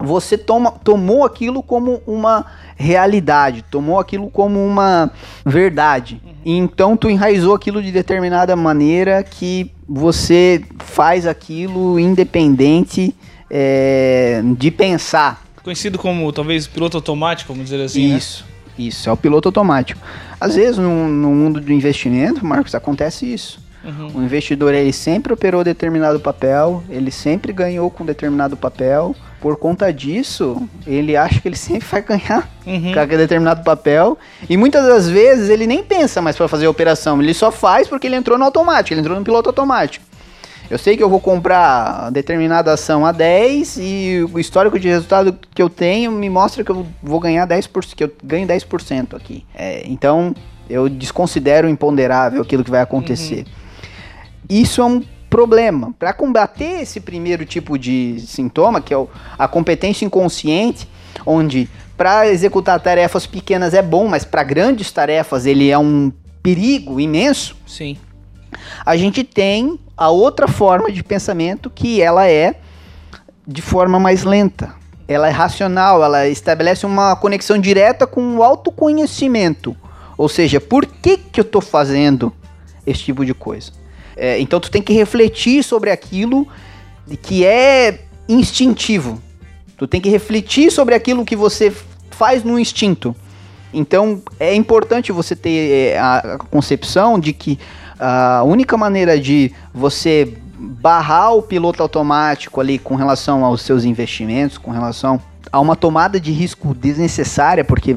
você 0.00 0.36
toma, 0.36 0.72
tomou 0.72 1.24
aquilo 1.24 1.62
como 1.62 2.02
uma 2.06 2.44
realidade, 2.76 3.64
tomou 3.70 3.98
aquilo 3.98 4.28
como 4.28 4.64
uma 4.64 5.10
verdade. 5.46 6.20
Uhum. 6.24 6.32
Então 6.44 6.96
tu 6.96 7.08
enraizou 7.08 7.54
aquilo 7.54 7.82
de 7.82 7.92
determinada 7.92 8.54
maneira 8.56 9.22
que 9.22 9.70
você 9.88 10.62
faz 10.78 11.26
aquilo 11.26 11.98
independente 11.98 13.14
é, 13.50 14.42
de 14.56 14.70
pensar. 14.70 15.44
Conhecido 15.62 15.98
como 15.98 16.32
talvez 16.32 16.66
piloto 16.66 16.96
automático, 16.96 17.52
vamos 17.52 17.70
dizer 17.70 17.84
assim. 17.84 18.08
Né? 18.08 18.18
Isso. 18.18 18.44
Né? 18.44 18.57
Isso, 18.78 19.10
é 19.10 19.12
o 19.12 19.16
piloto 19.16 19.48
automático. 19.48 20.00
Às 20.40 20.54
vezes, 20.54 20.78
no, 20.78 21.08
no 21.08 21.30
mundo 21.30 21.60
do 21.60 21.72
investimento, 21.72 22.44
Marcos, 22.46 22.74
acontece 22.74 23.30
isso. 23.32 23.60
Uhum. 23.84 24.20
O 24.20 24.22
investidor 24.22 24.74
ele 24.74 24.92
sempre 24.92 25.32
operou 25.32 25.62
determinado 25.62 26.18
papel, 26.18 26.82
ele 26.90 27.10
sempre 27.10 27.52
ganhou 27.52 27.90
com 27.90 28.04
determinado 28.04 28.56
papel. 28.56 29.14
Por 29.40 29.56
conta 29.56 29.92
disso, 29.92 30.68
ele 30.84 31.16
acha 31.16 31.40
que 31.40 31.48
ele 31.48 31.56
sempre 31.56 31.86
vai 31.88 32.02
ganhar 32.02 32.50
uhum. 32.66 32.92
com 32.92 33.16
determinado 33.16 33.62
papel. 33.62 34.18
E 34.48 34.56
muitas 34.56 34.84
das 34.86 35.08
vezes 35.08 35.48
ele 35.48 35.66
nem 35.66 35.82
pensa 35.82 36.20
mais 36.20 36.36
para 36.36 36.48
fazer 36.48 36.66
a 36.66 36.70
operação, 36.70 37.22
ele 37.22 37.34
só 37.34 37.50
faz 37.50 37.88
porque 37.88 38.06
ele 38.06 38.16
entrou 38.16 38.36
no 38.36 38.44
automático, 38.44 38.92
ele 38.92 39.00
entrou 39.00 39.18
no 39.18 39.24
piloto 39.24 39.48
automático. 39.48 40.07
Eu 40.70 40.76
sei 40.76 40.96
que 40.96 41.02
eu 41.02 41.08
vou 41.08 41.20
comprar 41.20 42.10
determinada 42.10 42.72
ação 42.72 43.06
a 43.06 43.12
10 43.12 43.78
e 43.80 44.26
o 44.32 44.38
histórico 44.38 44.78
de 44.78 44.88
resultado 44.88 45.38
que 45.54 45.62
eu 45.62 45.70
tenho 45.70 46.12
me 46.12 46.28
mostra 46.28 46.62
que 46.62 46.70
eu 46.70 46.86
vou 47.02 47.18
ganhar 47.18 47.46
10%, 47.46 47.94
que 47.94 48.04
eu 48.04 48.12
ganho 48.22 48.46
10% 48.46 49.14
aqui. 49.14 49.46
É, 49.54 49.82
então, 49.86 50.34
eu 50.68 50.88
desconsidero 50.88 51.68
imponderável 51.68 52.42
aquilo 52.42 52.62
que 52.62 52.70
vai 52.70 52.82
acontecer. 52.82 53.46
Uhum. 53.46 53.52
Isso 54.50 54.82
é 54.82 54.84
um 54.84 55.02
problema. 55.30 55.94
Para 55.98 56.12
combater 56.12 56.82
esse 56.82 57.00
primeiro 57.00 57.46
tipo 57.46 57.78
de 57.78 58.20
sintoma, 58.20 58.80
que 58.80 58.92
é 58.92 59.06
a 59.38 59.48
competência 59.48 60.04
inconsciente, 60.04 60.86
onde 61.24 61.68
para 61.96 62.28
executar 62.28 62.78
tarefas 62.80 63.26
pequenas 63.26 63.74
é 63.74 63.82
bom, 63.82 64.06
mas 64.06 64.24
para 64.24 64.42
grandes 64.42 64.92
tarefas 64.92 65.46
ele 65.46 65.70
é 65.70 65.78
um 65.78 66.12
perigo 66.42 67.00
imenso. 67.00 67.56
Sim. 67.66 67.96
A 68.84 68.96
gente 68.96 69.24
tem 69.24 69.78
a 69.98 70.10
outra 70.10 70.46
forma 70.46 70.92
de 70.92 71.02
pensamento 71.02 71.68
que 71.68 72.00
ela 72.00 72.28
é 72.28 72.54
de 73.44 73.60
forma 73.60 73.98
mais 73.98 74.22
lenta. 74.22 74.72
ela 75.08 75.26
é 75.26 75.30
racional, 75.30 76.04
ela 76.04 76.28
estabelece 76.28 76.84
uma 76.84 77.16
conexão 77.16 77.58
direta 77.58 78.06
com 78.06 78.36
o 78.36 78.42
autoconhecimento. 78.42 79.74
Ou 80.18 80.28
seja, 80.28 80.60
por 80.60 80.84
que, 80.84 81.16
que 81.16 81.40
eu 81.40 81.42
estou 81.42 81.62
fazendo 81.62 82.30
esse 82.86 83.04
tipo 83.04 83.24
de 83.24 83.32
coisa? 83.32 83.72
É, 84.14 84.38
então 84.38 84.60
tu 84.60 84.70
tem 84.70 84.82
que 84.82 84.92
refletir 84.92 85.64
sobre 85.64 85.90
aquilo 85.90 86.46
que 87.22 87.44
é 87.44 88.00
instintivo. 88.28 89.20
Tu 89.78 89.86
tem 89.86 90.00
que 90.00 90.10
refletir 90.10 90.70
sobre 90.70 90.94
aquilo 90.94 91.24
que 91.24 91.34
você 91.34 91.72
faz 92.10 92.44
no 92.44 92.58
instinto. 92.58 93.16
Então 93.72 94.20
é 94.38 94.54
importante 94.54 95.10
você 95.10 95.34
ter 95.34 95.92
é, 95.94 95.98
a 95.98 96.36
concepção 96.50 97.18
de 97.18 97.32
que 97.32 97.58
a 97.98 98.42
única 98.44 98.76
maneira 98.76 99.18
de 99.18 99.52
você 99.72 100.36
barrar 100.58 101.34
o 101.34 101.42
piloto 101.42 101.82
automático 101.82 102.60
ali 102.60 102.78
com 102.78 102.94
relação 102.94 103.44
aos 103.44 103.62
seus 103.62 103.84
investimentos, 103.84 104.58
com 104.58 104.70
relação 104.70 105.20
a 105.52 105.60
uma 105.60 105.76
tomada 105.76 106.20
de 106.20 106.32
risco 106.32 106.74
desnecessária, 106.74 107.64
porque 107.64 107.96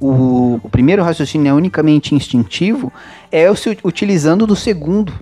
o, 0.00 0.06
o, 0.06 0.60
o 0.62 0.68
primeiro 0.68 1.02
raciocínio 1.02 1.50
é 1.50 1.52
unicamente 1.52 2.14
instintivo, 2.14 2.92
é 3.32 3.50
o 3.50 3.56
se 3.56 3.76
utilizando 3.82 4.46
do 4.46 4.54
segundo. 4.54 5.12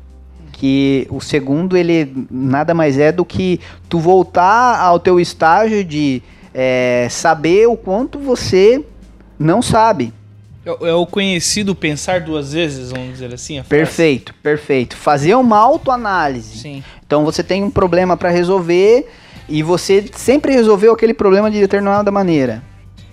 Que 0.52 1.08
o 1.10 1.20
segundo, 1.20 1.76
ele 1.76 2.26
nada 2.30 2.72
mais 2.72 2.96
é 2.96 3.10
do 3.10 3.24
que 3.24 3.58
tu 3.88 3.98
voltar 3.98 4.78
ao 4.78 5.00
teu 5.00 5.18
estágio 5.18 5.82
de 5.82 6.22
é, 6.54 7.08
saber 7.10 7.66
o 7.66 7.76
quanto 7.76 8.18
você 8.18 8.84
não 9.38 9.60
sabe. 9.60 10.12
É, 10.64 10.90
é 10.90 10.94
o 10.94 11.04
conhecido 11.04 11.74
pensar 11.74 12.20
duas 12.20 12.52
vezes, 12.52 12.90
vamos 12.90 13.12
dizer 13.12 13.34
assim? 13.34 13.62
perfeito, 13.64 14.34
perfeito. 14.34 14.96
Fazer 14.96 15.34
uma 15.34 15.58
autoanálise. 15.58 16.58
Sim. 16.58 16.84
Então 17.04 17.24
você 17.24 17.42
tem 17.42 17.62
um 17.64 17.70
problema 17.70 18.16
para 18.16 18.30
resolver 18.30 19.08
e 19.48 19.62
você 19.62 20.04
sempre 20.14 20.52
resolveu 20.52 20.92
aquele 20.92 21.12
problema 21.12 21.50
de 21.50 21.60
determinada 21.60 22.10
maneira. 22.10 22.62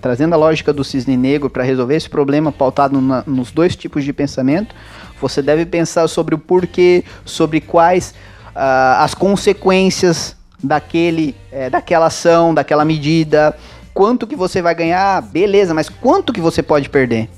Trazendo 0.00 0.32
a 0.32 0.36
lógica 0.36 0.72
do 0.72 0.82
cisne 0.82 1.16
negro 1.16 1.50
para 1.50 1.62
resolver 1.62 1.96
esse 1.96 2.08
problema 2.08 2.50
pautado 2.50 3.00
na, 3.00 3.22
nos 3.26 3.50
dois 3.50 3.76
tipos 3.76 4.04
de 4.04 4.12
pensamento, 4.12 4.74
você 5.20 5.42
deve 5.42 5.66
pensar 5.66 6.08
sobre 6.08 6.34
o 6.34 6.38
porquê, 6.38 7.04
sobre 7.24 7.60
quais 7.60 8.14
uh, 8.54 8.96
as 8.98 9.12
consequências 9.12 10.36
daquele, 10.62 11.34
é, 11.52 11.68
daquela 11.68 12.06
ação, 12.06 12.54
daquela 12.54 12.84
medida, 12.84 13.54
quanto 13.92 14.26
que 14.26 14.36
você 14.36 14.62
vai 14.62 14.74
ganhar, 14.74 15.20
beleza, 15.20 15.74
mas 15.74 15.88
quanto 15.88 16.32
que 16.32 16.40
você 16.40 16.62
pode 16.62 16.88
perder? 16.88 17.28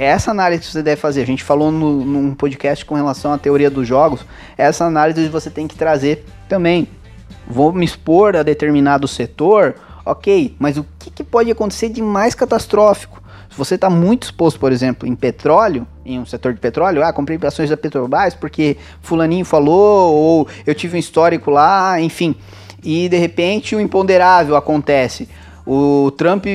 É 0.00 0.06
essa 0.06 0.30
análise 0.30 0.62
que 0.62 0.72
você 0.72 0.82
deve 0.82 0.98
fazer. 0.98 1.20
A 1.20 1.26
gente 1.26 1.44
falou 1.44 1.70
no, 1.70 2.02
num 2.02 2.34
podcast 2.34 2.86
com 2.86 2.94
relação 2.94 3.34
à 3.34 3.36
teoria 3.36 3.68
dos 3.68 3.86
jogos. 3.86 4.24
Essa 4.56 4.86
análise 4.86 5.28
você 5.28 5.50
tem 5.50 5.68
que 5.68 5.76
trazer 5.76 6.24
também. 6.48 6.88
Vou 7.46 7.70
me 7.70 7.84
expor 7.84 8.34
a 8.34 8.42
determinado 8.42 9.06
setor, 9.06 9.74
ok, 10.02 10.56
mas 10.58 10.78
o 10.78 10.86
que, 10.98 11.10
que 11.10 11.22
pode 11.22 11.50
acontecer 11.50 11.90
de 11.90 12.00
mais 12.00 12.34
catastrófico? 12.34 13.22
Se 13.50 13.58
você 13.58 13.74
está 13.74 13.90
muito 13.90 14.22
exposto, 14.22 14.58
por 14.58 14.72
exemplo, 14.72 15.06
em 15.06 15.14
petróleo, 15.14 15.86
em 16.02 16.18
um 16.18 16.24
setor 16.24 16.54
de 16.54 16.60
petróleo, 16.60 17.04
ah, 17.04 17.12
comprei 17.12 17.38
ações 17.42 17.68
da 17.68 17.76
Petrobras 17.76 18.32
porque 18.32 18.78
fulaninho 19.02 19.44
falou, 19.44 20.14
ou 20.14 20.48
eu 20.66 20.74
tive 20.74 20.96
um 20.96 21.00
histórico 21.00 21.50
lá, 21.50 22.00
enfim. 22.00 22.34
E 22.82 23.06
de 23.06 23.18
repente 23.18 23.76
o 23.76 23.80
imponderável 23.80 24.56
acontece. 24.56 25.28
O 25.72 26.10
Trump 26.10 26.46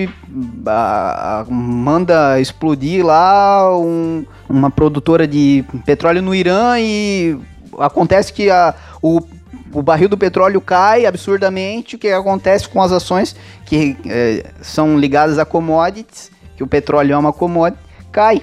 a, 0.67 1.39
a, 1.39 1.45
manda 1.49 2.37
explodir 2.37 3.05
lá 3.05 3.73
um, 3.79 4.25
uma 4.49 4.69
produtora 4.69 5.25
de 5.25 5.63
petróleo 5.85 6.21
no 6.21 6.35
Irã 6.35 6.77
e 6.77 7.39
acontece 7.79 8.33
que 8.33 8.49
a, 8.49 8.75
o, 9.01 9.21
o 9.71 9.81
barril 9.81 10.09
do 10.09 10.17
petróleo 10.17 10.59
cai 10.59 11.05
absurdamente. 11.05 11.95
O 11.95 11.97
que 11.97 12.09
acontece 12.09 12.67
com 12.67 12.81
as 12.81 12.91
ações 12.91 13.37
que 13.65 13.95
é, 14.05 14.47
são 14.61 14.99
ligadas 14.99 15.39
a 15.39 15.45
commodities, 15.45 16.29
que 16.57 16.63
o 16.65 16.67
petróleo 16.67 17.13
é 17.13 17.17
uma 17.17 17.31
commodity, 17.31 17.81
cai 18.11 18.41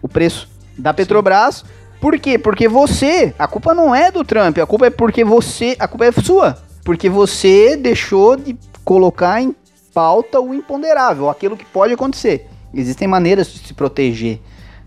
o 0.00 0.06
preço 0.06 0.48
da 0.78 0.94
Petrobras. 0.94 1.64
Por 2.00 2.16
quê? 2.16 2.38
Porque 2.38 2.68
você, 2.68 3.34
a 3.36 3.48
culpa 3.48 3.74
não 3.74 3.92
é 3.92 4.12
do 4.12 4.22
Trump, 4.22 4.56
a 4.58 4.66
culpa 4.66 4.86
é 4.86 4.90
porque 4.90 5.24
você, 5.24 5.74
a 5.80 5.88
culpa 5.88 6.04
é 6.04 6.12
sua. 6.12 6.58
Porque 6.84 7.08
você 7.08 7.76
deixou 7.76 8.36
de 8.36 8.56
colocar 8.84 9.42
em 9.42 9.52
pauta 9.92 10.40
o 10.40 10.54
imponderável, 10.54 11.28
aquilo 11.28 11.56
que 11.56 11.64
pode 11.64 11.92
acontecer. 11.92 12.48
Existem 12.74 13.06
maneiras 13.06 13.52
de 13.52 13.58
se 13.58 13.74
proteger 13.74 14.40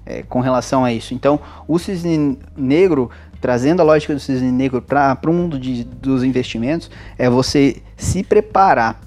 é, 0.05 0.23
com 0.23 0.39
relação 0.39 0.83
a 0.83 0.91
isso. 0.91 1.13
Então, 1.13 1.39
o 1.67 1.77
cisne 1.77 2.37
negro, 2.55 3.09
trazendo 3.39 3.81
a 3.81 3.85
lógica 3.85 4.13
do 4.13 4.19
cisne 4.19 4.51
negro 4.51 4.81
para 4.81 5.19
o 5.25 5.33
mundo 5.33 5.59
de, 5.59 5.83
dos 5.83 6.23
investimentos, 6.23 6.89
é 7.17 7.29
você 7.29 7.81
se 7.95 8.23
preparar. 8.23 9.01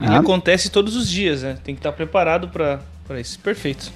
E 0.00 0.06
ah? 0.06 0.18
acontece 0.18 0.70
todos 0.70 0.94
os 0.96 1.08
dias, 1.08 1.42
né? 1.42 1.56
Tem 1.64 1.74
que 1.74 1.78
estar 1.78 1.92
preparado 1.92 2.48
para 2.48 3.20
isso. 3.20 3.38
Perfeito. 3.38 3.92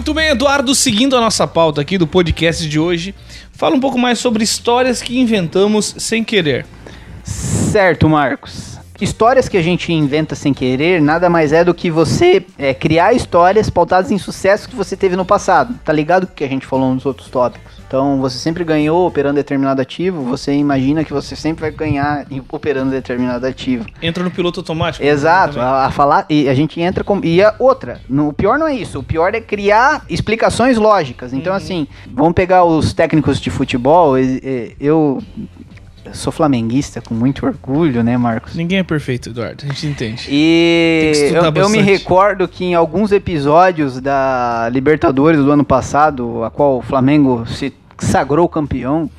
Muito 0.00 0.14
bem, 0.14 0.30
Eduardo, 0.30 0.74
seguindo 0.74 1.14
a 1.14 1.20
nossa 1.20 1.46
pauta 1.46 1.82
aqui 1.82 1.98
do 1.98 2.06
podcast 2.06 2.66
de 2.66 2.80
hoje, 2.80 3.14
fala 3.52 3.76
um 3.76 3.80
pouco 3.80 3.98
mais 3.98 4.18
sobre 4.18 4.42
histórias 4.42 5.02
que 5.02 5.20
inventamos 5.20 5.94
sem 5.98 6.24
querer. 6.24 6.64
Certo, 7.22 8.08
Marcos. 8.08 8.78
Histórias 8.98 9.46
que 9.46 9.58
a 9.58 9.62
gente 9.62 9.92
inventa 9.92 10.34
sem 10.34 10.54
querer 10.54 11.02
nada 11.02 11.28
mais 11.28 11.52
é 11.52 11.62
do 11.62 11.74
que 11.74 11.90
você 11.90 12.42
é, 12.56 12.72
criar 12.72 13.12
histórias 13.12 13.68
pautadas 13.68 14.10
em 14.10 14.16
sucesso 14.16 14.70
que 14.70 14.74
você 14.74 14.96
teve 14.96 15.16
no 15.16 15.24
passado. 15.26 15.78
Tá 15.84 15.92
ligado 15.92 16.24
o 16.24 16.28
que 16.28 16.44
a 16.44 16.48
gente 16.48 16.64
falou 16.64 16.94
nos 16.94 17.04
outros 17.04 17.28
tópicos? 17.28 17.79
Então, 17.90 18.20
você 18.20 18.38
sempre 18.38 18.62
ganhou 18.62 19.04
operando 19.04 19.34
determinado 19.34 19.82
ativo, 19.82 20.22
você 20.22 20.52
imagina 20.52 21.02
que 21.02 21.12
você 21.12 21.34
sempre 21.34 21.62
vai 21.62 21.72
ganhar 21.72 22.24
operando 22.48 22.92
determinado 22.92 23.44
ativo. 23.44 23.84
Entra 24.00 24.22
no 24.22 24.30
piloto 24.30 24.60
automático. 24.60 25.04
Exato, 25.04 25.58
a, 25.58 25.86
a, 25.86 25.90
falar, 25.90 26.24
e 26.30 26.48
a 26.48 26.54
gente 26.54 26.80
entra 26.80 27.02
com. 27.02 27.20
E 27.24 27.42
a 27.42 27.52
outra, 27.58 28.00
no, 28.08 28.28
o 28.28 28.32
pior 28.32 28.60
não 28.60 28.68
é 28.68 28.76
isso, 28.76 29.00
o 29.00 29.02
pior 29.02 29.34
é 29.34 29.40
criar 29.40 30.04
explicações 30.08 30.78
lógicas. 30.78 31.32
Então, 31.32 31.52
uhum. 31.52 31.56
assim, 31.56 31.88
vamos 32.14 32.32
pegar 32.32 32.62
os 32.62 32.92
técnicos 32.92 33.40
de 33.40 33.50
futebol, 33.50 34.14
eu 34.78 35.20
sou 36.12 36.32
flamenguista 36.32 37.00
com 37.00 37.14
muito 37.14 37.44
orgulho, 37.44 38.02
né, 38.02 38.16
Marcos? 38.16 38.54
Ninguém 38.54 38.78
é 38.78 38.82
perfeito, 38.82 39.30
Eduardo, 39.30 39.64
a 39.64 39.66
gente 39.66 39.86
entende. 39.86 40.26
E 40.30 41.12
eu, 41.34 41.62
eu, 41.62 41.68
me 41.68 41.80
recordo 41.80 42.46
que 42.46 42.64
em 42.64 42.74
alguns 42.74 43.12
episódios 43.12 44.00
da 44.00 44.68
Libertadores 44.72 45.40
do 45.40 45.50
ano 45.50 45.64
passado, 45.64 46.44
a 46.44 46.50
qual 46.50 46.78
o 46.78 46.82
Flamengo 46.82 47.44
se 47.46 47.72
sagrou 48.04 48.48
campeão, 48.48 49.10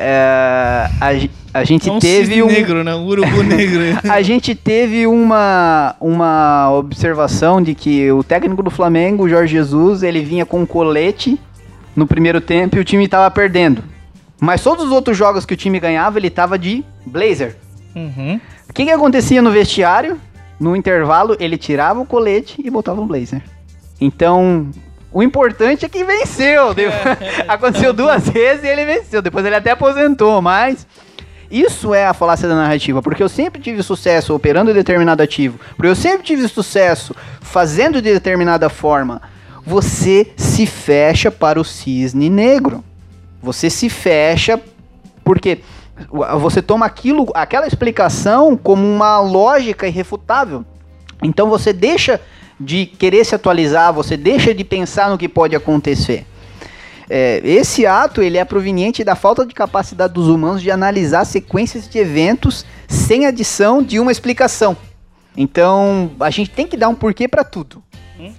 é, 0.00 0.88
a, 1.00 1.58
a 1.58 1.64
gente 1.64 1.90
um 1.90 1.98
teve 1.98 2.40
um 2.40 2.46
negro, 2.46 2.84
né? 2.84 2.94
Um 2.94 3.04
urubu 3.04 3.42
negro. 3.44 3.80
a 4.08 4.22
gente 4.22 4.54
teve 4.54 5.06
uma, 5.06 5.96
uma 6.00 6.70
observação 6.72 7.60
de 7.60 7.74
que 7.74 8.10
o 8.12 8.22
técnico 8.22 8.62
do 8.62 8.70
Flamengo, 8.70 9.28
Jorge 9.28 9.52
Jesus, 9.52 10.02
ele 10.02 10.20
vinha 10.20 10.46
com 10.46 10.60
um 10.60 10.66
colete 10.66 11.38
no 11.96 12.06
primeiro 12.06 12.40
tempo 12.40 12.76
e 12.76 12.78
o 12.78 12.84
time 12.84 13.04
estava 13.04 13.28
perdendo. 13.30 13.82
Mas 14.40 14.62
todos 14.62 14.84
os 14.84 14.92
outros 14.92 15.16
jogos 15.16 15.44
que 15.44 15.54
o 15.54 15.56
time 15.56 15.80
ganhava, 15.80 16.18
ele 16.18 16.30
tava 16.30 16.56
de 16.56 16.84
blazer. 17.04 17.56
Uhum. 17.96 18.40
O 18.68 18.72
que, 18.72 18.84
que 18.84 18.90
acontecia 18.90 19.42
no 19.42 19.50
vestiário? 19.50 20.20
No 20.60 20.76
intervalo, 20.76 21.36
ele 21.40 21.58
tirava 21.58 22.00
o 22.00 22.06
colete 22.06 22.60
e 22.64 22.70
botava 22.70 23.00
um 23.00 23.06
blazer. 23.06 23.42
Então, 24.00 24.70
o 25.12 25.22
importante 25.22 25.84
é 25.84 25.88
que 25.88 26.04
venceu. 26.04 26.74
Aconteceu 27.48 27.92
duas 27.92 28.28
vezes 28.28 28.64
e 28.64 28.68
ele 28.68 28.84
venceu. 28.84 29.22
Depois 29.22 29.44
ele 29.44 29.54
até 29.54 29.70
aposentou, 29.70 30.42
mas 30.42 30.86
isso 31.50 31.94
é 31.94 32.06
a 32.06 32.12
falácia 32.12 32.46
da 32.46 32.54
narrativa, 32.54 33.00
porque 33.00 33.22
eu 33.22 33.28
sempre 33.28 33.60
tive 33.60 33.82
sucesso 33.82 34.34
operando 34.34 34.74
determinado 34.74 35.22
ativo, 35.22 35.58
porque 35.76 35.88
eu 35.88 35.96
sempre 35.96 36.22
tive 36.22 36.46
sucesso 36.46 37.14
fazendo 37.40 38.02
de 38.02 38.12
determinada 38.12 38.68
forma. 38.68 39.22
Você 39.64 40.32
se 40.36 40.66
fecha 40.66 41.30
para 41.30 41.60
o 41.60 41.64
cisne 41.64 42.28
negro. 42.28 42.84
Você 43.42 43.70
se 43.70 43.88
fecha 43.88 44.60
porque 45.24 45.60
você 46.38 46.62
toma 46.62 46.86
aquilo, 46.86 47.30
aquela 47.34 47.66
explicação 47.66 48.56
como 48.56 48.86
uma 48.86 49.20
lógica 49.20 49.86
irrefutável. 49.86 50.64
Então 51.22 51.48
você 51.48 51.72
deixa 51.72 52.20
de 52.60 52.86
querer 52.86 53.24
se 53.24 53.34
atualizar, 53.34 53.92
você 53.92 54.16
deixa 54.16 54.52
de 54.52 54.64
pensar 54.64 55.10
no 55.10 55.18
que 55.18 55.28
pode 55.28 55.54
acontecer. 55.54 56.26
É, 57.10 57.40
esse 57.42 57.86
ato 57.86 58.20
ele 58.20 58.36
é 58.36 58.44
proveniente 58.44 59.02
da 59.02 59.14
falta 59.14 59.46
de 59.46 59.54
capacidade 59.54 60.12
dos 60.12 60.28
humanos 60.28 60.60
de 60.60 60.70
analisar 60.70 61.24
sequências 61.24 61.88
de 61.88 61.98
eventos 61.98 62.66
sem 62.86 63.24
adição 63.24 63.82
de 63.82 63.98
uma 63.98 64.12
explicação. 64.12 64.76
Então 65.34 66.10
a 66.20 66.28
gente 66.28 66.50
tem 66.50 66.66
que 66.66 66.76
dar 66.76 66.88
um 66.88 66.94
porquê 66.94 67.26
para 67.26 67.44
tudo. 67.44 67.82
Hum? 68.20 68.34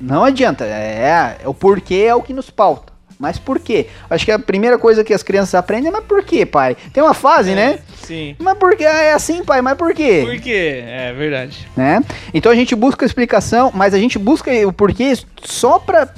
Não 0.00 0.24
adianta, 0.24 0.64
é, 0.64 1.36
é, 1.42 1.48
o 1.48 1.52
porquê 1.52 2.06
é 2.06 2.14
o 2.14 2.22
que 2.22 2.32
nos 2.32 2.48
pauta. 2.48 2.93
Mas 3.18 3.38
por 3.38 3.58
quê? 3.58 3.86
Acho 4.10 4.24
que 4.24 4.32
a 4.32 4.38
primeira 4.38 4.78
coisa 4.78 5.04
que 5.04 5.14
as 5.14 5.22
crianças 5.22 5.54
aprendem 5.54 5.88
é, 5.88 5.90
mas 5.90 6.04
por 6.04 6.24
quê, 6.24 6.44
pai? 6.44 6.76
Tem 6.92 7.02
uma 7.02 7.14
fase, 7.14 7.52
é. 7.52 7.54
né? 7.54 7.78
Sim. 8.02 8.36
Mas 8.38 8.58
por 8.58 8.76
que 8.76 8.84
é 8.84 9.12
assim, 9.12 9.44
pai? 9.44 9.62
Mas 9.62 9.76
por 9.76 9.94
quê? 9.94 10.22
Por 10.24 10.40
quê? 10.40 10.82
É 10.86 11.12
verdade. 11.12 11.66
né? 11.76 12.02
Então 12.32 12.50
a 12.50 12.54
gente 12.54 12.74
busca 12.74 13.04
explicação, 13.04 13.70
mas 13.74 13.94
a 13.94 13.98
gente 13.98 14.18
busca 14.18 14.50
o 14.66 14.72
porquê 14.72 15.12
só 15.42 15.78
para 15.78 16.08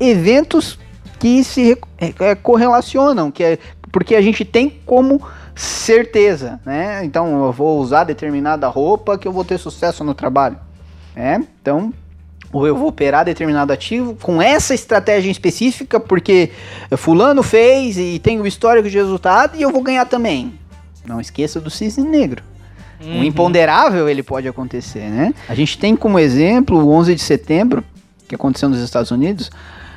eventos 0.00 0.78
que 1.18 1.42
se 1.42 1.78
é, 1.98 2.14
é, 2.20 2.34
correlacionam, 2.34 3.30
que 3.30 3.42
é 3.42 3.58
porque 3.90 4.14
a 4.14 4.20
gente 4.20 4.44
tem 4.44 4.80
como 4.84 5.20
certeza, 5.54 6.60
né? 6.64 7.04
Então 7.04 7.46
eu 7.46 7.52
vou 7.52 7.80
usar 7.80 8.04
determinada 8.04 8.68
roupa 8.68 9.18
que 9.18 9.26
eu 9.26 9.32
vou 9.32 9.44
ter 9.44 9.58
sucesso 9.58 10.04
no 10.04 10.14
trabalho, 10.14 10.56
né? 11.16 11.44
Então 11.60 11.92
ou 12.52 12.66
eu 12.66 12.76
vou 12.76 12.88
operar 12.88 13.24
determinado 13.24 13.72
ativo 13.72 14.16
com 14.20 14.40
essa 14.40 14.74
estratégia 14.74 15.30
específica 15.30 16.00
porque 16.00 16.50
fulano 16.96 17.42
fez 17.42 17.98
e 17.98 18.18
tem 18.18 18.40
o 18.40 18.46
histórico 18.46 18.88
de 18.88 18.96
resultado 18.96 19.56
e 19.56 19.62
eu 19.62 19.70
vou 19.70 19.82
ganhar 19.82 20.06
também. 20.06 20.54
Não 21.06 21.20
esqueça 21.20 21.60
do 21.60 21.70
cisne 21.70 22.08
negro. 22.08 22.42
Uhum. 23.00 23.20
O 23.20 23.24
imponderável 23.24 24.08
ele 24.08 24.22
pode 24.22 24.48
acontecer, 24.48 25.08
né? 25.08 25.32
A 25.48 25.54
gente 25.54 25.78
tem 25.78 25.94
como 25.94 26.18
exemplo 26.18 26.84
o 26.84 26.90
11 26.90 27.14
de 27.14 27.22
setembro, 27.22 27.84
que 28.26 28.34
aconteceu 28.34 28.68
nos 28.68 28.80
Estados 28.80 29.10
Unidos. 29.10 29.50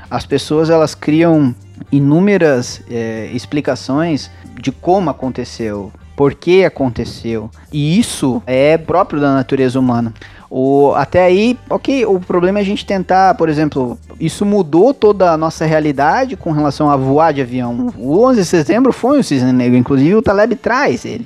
As 0.10 0.26
pessoas 0.26 0.70
elas 0.70 0.94
criam 0.94 1.56
inúmeras 1.92 2.82
eh, 2.90 3.30
explicações 3.34 4.30
de 4.62 4.72
como 4.72 5.10
aconteceu, 5.10 5.92
por 6.16 6.36
que 6.36 6.64
aconteceu. 6.64 7.50
E 7.72 8.00
isso 8.00 8.44
é 8.46 8.78
próprio 8.78 9.20
da 9.20 9.34
natureza 9.34 9.80
humana. 9.80 10.14
O, 10.54 10.92
até 10.96 11.24
aí, 11.24 11.58
ok, 11.70 12.06
o 12.06 12.20
problema 12.20 12.60
é 12.60 12.62
a 12.62 12.66
gente 12.66 12.86
tentar, 12.86 13.36
por 13.36 13.48
exemplo, 13.48 13.98
isso 14.20 14.46
mudou 14.46 14.94
toda 14.94 15.32
a 15.32 15.38
nossa 15.38 15.66
realidade 15.66 16.36
com 16.36 16.52
relação 16.52 16.92
a 16.92 16.98
voar 16.98 17.32
de 17.32 17.40
avião. 17.40 17.88
O 17.98 18.22
11 18.26 18.42
de 18.42 18.46
setembro 18.46 18.92
foi 18.92 19.18
um 19.18 19.24
cisne 19.24 19.54
negro, 19.54 19.78
inclusive 19.78 20.14
o 20.14 20.22
Taleb 20.22 20.58
traz 20.58 21.06
ele. 21.06 21.26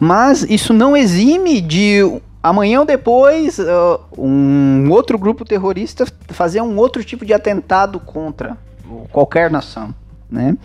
Mas 0.00 0.42
isso 0.42 0.72
não 0.72 0.96
exime 0.96 1.60
de 1.60 2.00
amanhã 2.42 2.80
ou 2.80 2.84
depois 2.84 3.60
uh, 3.60 4.00
um 4.18 4.90
outro 4.90 5.16
grupo 5.16 5.44
terrorista 5.44 6.04
fazer 6.30 6.60
um 6.60 6.76
outro 6.76 7.04
tipo 7.04 7.24
de 7.24 7.32
atentado 7.32 8.00
contra 8.00 8.58
qualquer 9.12 9.52
nação, 9.52 9.94
né? 10.28 10.56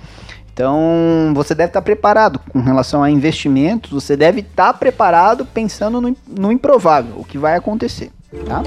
Então, 0.60 1.32
você 1.34 1.56
deve 1.56 1.70
estar 1.70 1.82
preparado 1.82 2.38
com 2.38 2.60
relação 2.60 3.02
a 3.02 3.10
investimentos, 3.10 3.92
você 3.92 4.18
deve 4.18 4.42
estar 4.42 4.74
preparado 4.74 5.46
pensando 5.46 6.02
no, 6.02 6.14
no 6.28 6.52
improvável, 6.52 7.14
o 7.16 7.24
que 7.24 7.38
vai 7.38 7.56
acontecer, 7.56 8.12
tá? 8.46 8.62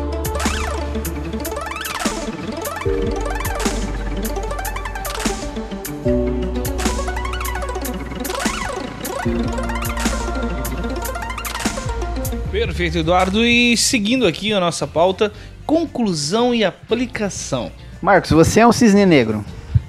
Perfeito, 12.51 12.97
Eduardo. 12.97 13.45
E 13.45 13.77
seguindo 13.77 14.27
aqui 14.27 14.51
a 14.55 14.61
nossa 14.61 14.87
pauta, 14.87 15.31
conclusão 15.67 16.55
e 16.55 16.65
aplicação. 16.65 17.71
Marcos, 18.01 18.31
você 18.31 18.61
é 18.61 18.67
um 18.67 18.73
cisne 18.73 19.05
negro. 19.05 19.45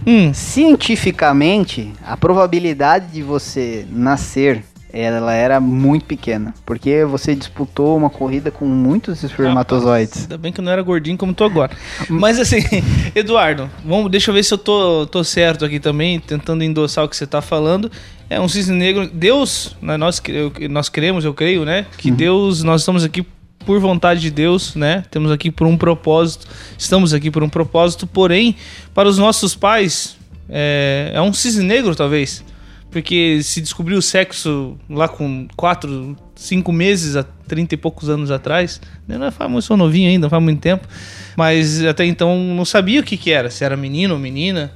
Hum, 0.05 0.33
Cientificamente, 0.33 1.91
a 2.05 2.17
probabilidade 2.17 3.07
de 3.11 3.21
você 3.21 3.85
nascer 3.89 4.63
ela 4.93 5.33
era 5.33 5.59
muito 5.59 6.05
pequena, 6.05 6.53
porque 6.63 7.03
você 7.03 7.33
disputou 7.33 7.97
uma 7.97 8.11
corrida 8.11 8.51
com 8.51 8.65
muitos 8.65 9.23
espermatozoides. 9.23 10.21
ainda 10.21 10.37
bem 10.37 10.53
que 10.53 10.59
eu 10.59 10.63
não 10.63 10.71
era 10.71 10.83
gordinho 10.83 11.17
como 11.17 11.33
tô 11.33 11.43
agora. 11.43 11.75
Mas 12.07 12.39
assim, 12.39 12.57
Eduardo, 13.15 13.67
vamos, 13.83 14.11
deixa 14.11 14.29
eu 14.29 14.35
ver 14.35 14.43
se 14.43 14.53
eu 14.53 14.57
tô, 14.57 15.07
tô 15.07 15.23
certo 15.23 15.65
aqui 15.65 15.79
também, 15.79 16.19
tentando 16.19 16.63
endossar 16.63 17.03
o 17.03 17.09
que 17.09 17.17
você 17.17 17.25
tá 17.25 17.41
falando. 17.41 17.91
É 18.29 18.39
um 18.39 18.47
cisne 18.47 18.77
negro. 18.77 19.09
Deus, 19.11 19.75
né, 19.81 19.97
nós, 19.97 20.21
nós 20.69 20.89
cremos, 20.89 21.25
eu 21.25 21.33
creio, 21.33 21.65
né? 21.65 21.87
Que 21.97 22.11
Deus, 22.11 22.61
nós 22.63 22.81
estamos 22.81 23.03
aqui 23.03 23.25
por 23.65 23.79
vontade 23.79 24.21
de 24.21 24.31
Deus, 24.31 24.75
né? 24.75 25.03
Temos 25.09 25.31
aqui 25.31 25.49
por 25.51 25.67
um 25.67 25.77
propósito, 25.77 26.47
estamos 26.77 27.13
aqui 27.13 27.31
por 27.31 27.43
um 27.43 27.49
propósito, 27.49 28.05
porém, 28.05 28.55
para 28.93 29.07
os 29.07 29.17
nossos 29.17 29.55
pais, 29.55 30.17
é, 30.49 31.11
é 31.13 31.21
um 31.21 31.33
cisne 31.33 31.63
negro, 31.65 31.95
talvez. 31.95 32.43
Porque 32.91 33.41
se 33.41 33.59
descobriu 33.59 33.97
o 33.97 34.01
sexo 34.01 34.77
lá 34.87 35.07
com 35.07 35.47
4, 35.55 36.15
5 36.35 36.71
meses, 36.71 37.15
há 37.15 37.23
30 37.47 37.73
e 37.73 37.77
poucos 37.77 38.07
anos 38.07 38.29
atrás, 38.29 38.79
né, 39.07 39.17
não 39.17 39.25
é 39.25 39.31
faz 39.31 39.49
muito, 39.49 39.63
sou 39.63 39.75
novinho 39.75 40.09
ainda, 40.09 40.25
não 40.25 40.29
faz 40.29 40.43
muito 40.43 40.59
tempo, 40.59 40.87
mas 41.35 41.83
até 41.83 42.05
então 42.05 42.37
não 42.37 42.63
sabia 42.63 43.01
o 43.01 43.03
que, 43.03 43.17
que 43.17 43.31
era, 43.31 43.49
se 43.49 43.63
era 43.63 43.75
menino 43.75 44.13
ou 44.13 44.19
menina. 44.19 44.71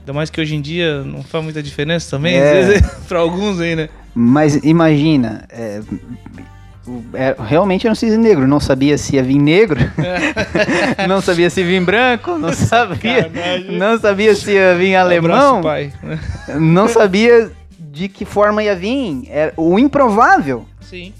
Ainda 0.00 0.12
mais 0.12 0.28
que 0.28 0.40
hoje 0.40 0.56
em 0.56 0.60
dia 0.60 1.02
não 1.04 1.22
faz 1.22 1.42
muita 1.44 1.62
diferença 1.62 2.10
também, 2.10 2.34
É. 2.34 2.80
pra 3.08 3.20
alguns 3.20 3.60
aí, 3.60 3.76
né? 3.76 3.88
Mas 4.14 4.56
imagina, 4.56 5.46
é, 5.48 5.80
o- 6.86 7.02
é, 7.14 7.34
realmente 7.38 7.86
era 7.86 7.92
um 7.92 7.96
cisne 7.96 8.18
negro, 8.18 8.46
não 8.48 8.58
sabia 8.60 8.96
se 8.98 9.16
ia 9.16 9.22
vir 9.22 9.38
negro, 9.38 9.78
não 11.08 11.20
sabia 11.20 11.48
se 11.50 11.60
ia 11.60 11.66
vir 11.66 11.84
branco, 11.84 12.38
não 12.38 12.52
sabia, 12.54 13.30
não 13.70 13.98
sabia 13.98 14.34
se 14.34 14.52
ia 14.52 14.74
vir 14.76 14.94
alemão, 14.96 15.58
Abraço, 15.58 15.90
né? 16.02 16.20
não 16.58 16.88
sabia 16.88 17.50
de 17.78 18.08
que 18.08 18.24
forma 18.24 18.62
ia 18.62 18.74
vir, 18.74 19.24
era 19.30 19.52
o 19.56 19.78
improvável. 19.78 20.64
Sim. 20.80 21.12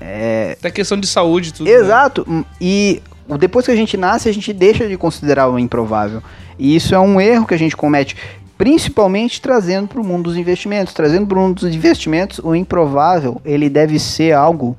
É, 0.00 0.56
Até 0.58 0.70
questão 0.70 0.98
de 0.98 1.06
saúde 1.06 1.52
tudo. 1.54 1.66
né? 1.66 1.72
Exato. 1.72 2.26
hum, 2.28 2.44
E 2.60 3.00
depois 3.38 3.64
que 3.64 3.72
a 3.72 3.76
gente 3.76 3.96
nasce, 3.96 4.28
a 4.28 4.34
gente 4.34 4.52
deixa 4.52 4.86
de 4.86 4.96
considerar 4.96 5.48
o 5.48 5.58
improvável. 5.58 6.22
E 6.58 6.74
isso 6.76 6.94
é 6.94 6.98
um 6.98 7.20
erro 7.20 7.46
que 7.46 7.54
a 7.54 7.58
gente 7.58 7.76
comete, 7.76 8.16
principalmente 8.58 9.40
trazendo 9.40 9.86
para 9.88 10.00
o 10.00 10.04
mundo 10.04 10.24
dos 10.24 10.36
investimentos. 10.36 10.92
Trazendo 10.92 11.26
para 11.26 11.38
o 11.38 11.40
mundo 11.40 11.60
dos 11.60 11.74
investimentos, 11.74 12.40
o 12.42 12.54
improvável, 12.54 13.40
ele 13.44 13.68
deve 13.70 13.98
ser 13.98 14.32
algo 14.32 14.76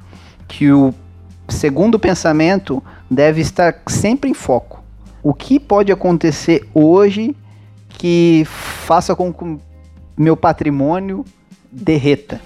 que 0.48 0.72
o 0.72 0.94
segundo 1.50 2.00
pensamento 2.00 2.84
deve 3.10 3.42
estar 3.42 3.82
sempre 3.88 4.30
em 4.30 4.34
foco. 4.34 4.84
O 5.24 5.34
que 5.34 5.60
pode 5.60 5.92
acontecer 5.92 6.68
hoje 6.74 7.36
que 7.90 8.44
faça 8.46 9.16
com 9.16 9.34
que 9.34 9.58
meu 10.16 10.38
patrimônio 10.38 11.26
derreta? 11.72 12.40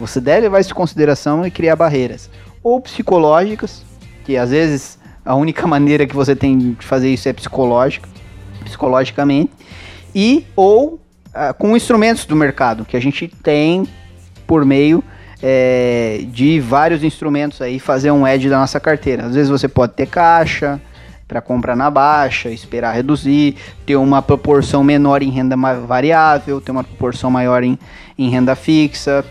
Você 0.00 0.20
deve 0.20 0.42
levar 0.42 0.60
isso 0.60 0.72
em 0.72 0.74
consideração 0.74 1.46
e 1.46 1.50
criar 1.50 1.76
barreiras. 1.76 2.28
Ou 2.62 2.80
psicológicas, 2.80 3.84
que 4.24 4.36
às 4.36 4.50
vezes 4.50 4.98
a 5.24 5.34
única 5.34 5.66
maneira 5.68 6.06
que 6.06 6.14
você 6.14 6.34
tem 6.34 6.58
de 6.58 6.84
fazer 6.84 7.12
isso 7.12 7.28
é 7.28 7.32
psicológica, 7.32 8.08
psicologicamente, 8.64 9.52
e 10.14 10.46
ou 10.56 10.98
ah, 11.32 11.52
com 11.52 11.76
instrumentos 11.76 12.24
do 12.24 12.36
mercado, 12.36 12.84
que 12.84 12.96
a 12.96 13.00
gente 13.00 13.28
tem 13.28 13.86
por 14.46 14.64
meio 14.64 15.02
é, 15.46 16.24
de 16.28 16.58
vários 16.58 17.04
instrumentos 17.04 17.60
aí 17.60 17.78
fazer 17.78 18.10
um 18.10 18.26
edge 18.26 18.48
da 18.48 18.58
nossa 18.58 18.80
carteira. 18.80 19.26
Às 19.26 19.34
vezes 19.34 19.50
você 19.50 19.68
pode 19.68 19.92
ter 19.92 20.06
caixa 20.06 20.80
para 21.28 21.42
comprar 21.42 21.76
na 21.76 21.90
baixa, 21.90 22.48
esperar 22.48 22.94
reduzir, 22.94 23.56
ter 23.84 23.96
uma 23.96 24.22
proporção 24.22 24.82
menor 24.82 25.22
em 25.22 25.28
renda 25.28 25.54
variável, 25.86 26.62
ter 26.62 26.70
uma 26.70 26.82
proporção 26.82 27.30
maior 27.30 27.62
em, 27.62 27.78
em 28.18 28.30
renda 28.30 28.54
fixa. 28.54 29.22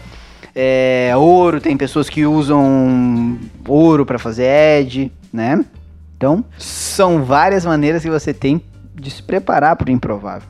É, 0.55 1.13
ouro, 1.17 1.59
tem 1.59 1.75
pessoas 1.75 2.07
que 2.11 2.27
usam 2.27 3.39
ouro 3.67 4.05
para 4.05 4.19
fazer 4.19 4.43
edge, 4.43 5.11
né? 5.31 5.65
Então, 6.15 6.45
são 6.59 7.23
várias 7.23 7.65
maneiras 7.65 8.03
que 8.03 8.09
você 8.09 8.31
tem 8.31 8.61
de 8.93 9.09
se 9.09 9.23
preparar 9.23 9.75
para 9.75 9.89
o 9.89 9.91
improvável. 9.91 10.47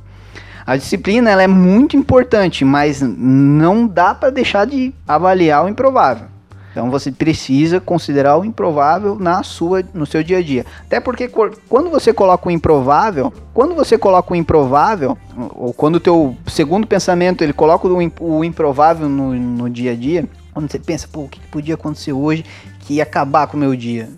A 0.66 0.78
disciplina 0.78 1.30
ela 1.30 1.44
é 1.44 1.48
muito 1.48 1.98
importante, 1.98 2.64
mas 2.64 3.02
não 3.02 3.86
dá 3.86 4.16
para 4.16 4.30
deixar 4.30 4.66
de 4.66 4.94
avaliar 5.08 5.66
o 5.66 5.70
improvável. 5.70 6.28
Então 6.72 6.90
você 6.90 7.12
precisa 7.12 7.80
considerar 7.80 8.36
o 8.38 8.44
improvável 8.44 9.16
na 9.20 9.44
sua, 9.44 9.84
no 9.94 10.08
seu 10.08 10.24
dia 10.24 10.40
a 10.40 10.42
dia. 10.42 10.66
Até 10.86 11.00
porque 11.00 11.28
quando 11.28 11.90
você 11.92 12.12
coloca 12.12 12.48
o 12.48 12.52
improvável, 12.52 13.32
quando 13.54 13.76
você 13.76 13.96
coloca 13.96 14.34
o 14.34 14.36
improvável, 14.36 15.16
ou 15.54 15.72
quando 15.72 15.98
o 15.98 16.00
teu 16.00 16.36
segundo 16.48 16.88
pensamento 16.88 17.44
ele 17.44 17.54
coloca 17.54 17.88
o, 17.88 18.02
im- 18.02 18.12
o 18.20 18.44
improvável 18.44 19.08
no, 19.08 19.36
no 19.36 19.70
dia 19.70 19.92
a 19.92 19.96
dia, 19.96 20.28
quando 20.52 20.72
você 20.72 20.80
pensa, 20.80 21.08
pô, 21.12 21.22
o 21.22 21.30
que 21.30 21.40
podia 21.42 21.76
acontecer 21.76 22.14
hoje 22.14 22.44
que 22.80 22.96
ia 22.96 23.04
acabar 23.04 23.46
com 23.46 23.56
o 23.56 23.60
meu 23.60 23.76
dia? 23.76 24.10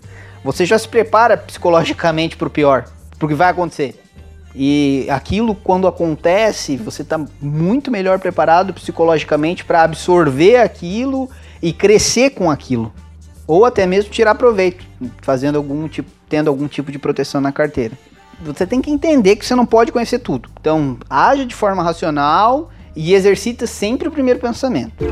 Você 0.42 0.64
já 0.64 0.78
se 0.78 0.88
prepara 0.88 1.36
psicologicamente 1.36 2.38
para 2.38 2.46
o 2.48 2.50
pior, 2.50 2.84
para 3.18 3.26
o 3.26 3.28
que 3.28 3.34
vai 3.34 3.50
acontecer. 3.50 4.00
E 4.58 5.06
aquilo, 5.10 5.54
quando 5.54 5.86
acontece, 5.86 6.78
você 6.78 7.02
está 7.02 7.20
muito 7.42 7.90
melhor 7.90 8.18
preparado 8.18 8.72
psicologicamente 8.72 9.66
para 9.66 9.82
absorver 9.82 10.56
aquilo 10.56 11.28
e 11.62 11.74
crescer 11.74 12.30
com 12.30 12.50
aquilo. 12.50 12.90
Ou 13.46 13.66
até 13.66 13.84
mesmo 13.84 14.10
tirar 14.10 14.34
proveito, 14.34 14.82
fazendo 15.20 15.56
algum 15.56 15.86
tipo, 15.86 16.10
tendo 16.26 16.48
algum 16.48 16.66
tipo 16.66 16.90
de 16.90 16.98
proteção 16.98 17.38
na 17.38 17.52
carteira. 17.52 17.98
Você 18.40 18.66
tem 18.66 18.80
que 18.80 18.90
entender 18.90 19.36
que 19.36 19.44
você 19.44 19.54
não 19.54 19.66
pode 19.66 19.92
conhecer 19.92 20.20
tudo. 20.20 20.48
Então, 20.58 20.96
haja 21.08 21.44
de 21.44 21.54
forma 21.54 21.82
racional 21.82 22.70
e 22.94 23.12
exercita 23.12 23.66
sempre 23.66 24.08
o 24.08 24.10
primeiro 24.10 24.40
pensamento. 24.40 25.04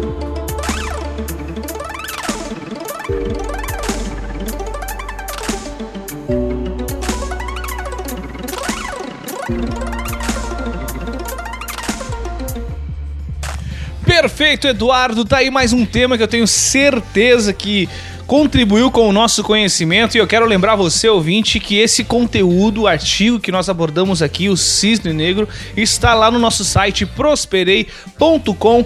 Perfeito, 14.36 14.66
Eduardo. 14.66 15.24
Tá 15.24 15.36
aí 15.36 15.48
mais 15.48 15.72
um 15.72 15.86
tema 15.86 16.16
que 16.16 16.22
eu 16.24 16.26
tenho 16.26 16.44
certeza 16.44 17.52
que 17.52 17.88
contribuiu 18.26 18.90
com 18.90 19.08
o 19.08 19.12
nosso 19.12 19.44
conhecimento 19.44 20.16
e 20.16 20.18
eu 20.18 20.26
quero 20.26 20.44
lembrar 20.44 20.74
você, 20.74 21.08
ouvinte, 21.08 21.60
que 21.60 21.78
esse 21.78 22.02
conteúdo, 22.02 22.82
o 22.82 22.86
artigo 22.88 23.38
que 23.38 23.52
nós 23.52 23.68
abordamos 23.68 24.22
aqui, 24.22 24.48
o 24.48 24.56
Cisne 24.56 25.12
Negro, 25.12 25.48
está 25.76 26.14
lá 26.14 26.32
no 26.32 26.40
nosso 26.40 26.64
site 26.64 27.06
prosperei.com 27.06 28.84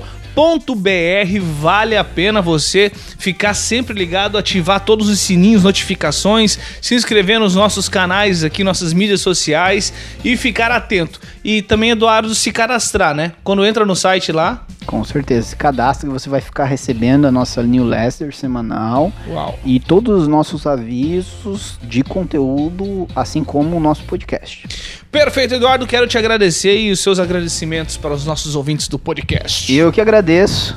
br 0.77 1.41
vale 1.61 1.97
a 1.97 2.05
pena 2.05 2.43
você 2.43 2.93
ficar 3.19 3.55
sempre 3.55 3.95
ligado, 3.95 4.37
ativar 4.37 4.85
todos 4.85 5.09
os 5.09 5.19
sininhos, 5.19 5.65
notificações, 5.65 6.59
se 6.81 6.95
inscrever 6.95 7.41
nos 7.41 7.55
nossos 7.55 7.89
canais 7.89 8.45
aqui, 8.45 8.63
nossas 8.63 8.93
mídias 8.93 9.23
sociais 9.23 9.95
e 10.23 10.37
ficar 10.37 10.71
atento. 10.71 11.19
E 11.43 11.63
também, 11.63 11.91
Eduardo, 11.91 12.35
se 12.35 12.53
cadastrar, 12.53 13.15
né? 13.15 13.33
Quando 13.43 13.65
entra 13.65 13.87
no 13.87 13.97
site 13.97 14.31
lá, 14.31 14.67
com 14.89 15.05
certeza. 15.05 15.49
Se 15.49 15.55
cadastra 15.57 16.09
que 16.09 16.13
você 16.13 16.31
vai 16.31 16.41
ficar 16.41 16.65
recebendo 16.65 17.27
a 17.27 17.31
nossa 17.31 17.63
newsletter 17.63 18.35
semanal 18.35 19.13
Uau. 19.29 19.59
e 19.63 19.79
todos 19.79 20.23
os 20.23 20.27
nossos 20.29 20.67
avisos 20.67 21.79
de 21.83 22.03
conteúdo, 22.03 23.07
assim 23.15 23.45
como 23.45 23.77
o 23.77 23.81
nosso 23.81 24.03
podcast. 24.05 24.67
Perfeito, 25.13 25.55
Eduardo. 25.55 25.87
Quero 25.87 26.07
te 26.07 26.17
agradecer 26.17 26.81
e 26.81 26.91
os 26.91 27.01
seus 27.01 27.19
agradecimentos 27.19 27.99
para 27.99 28.15
os 28.15 28.25
nossos 28.25 28.57
ouvintes 28.57 28.89
do 28.89 28.99
podcast. 28.99 29.71
Eu 29.71 29.93
que 29.93 30.01
agradeço 30.01 30.75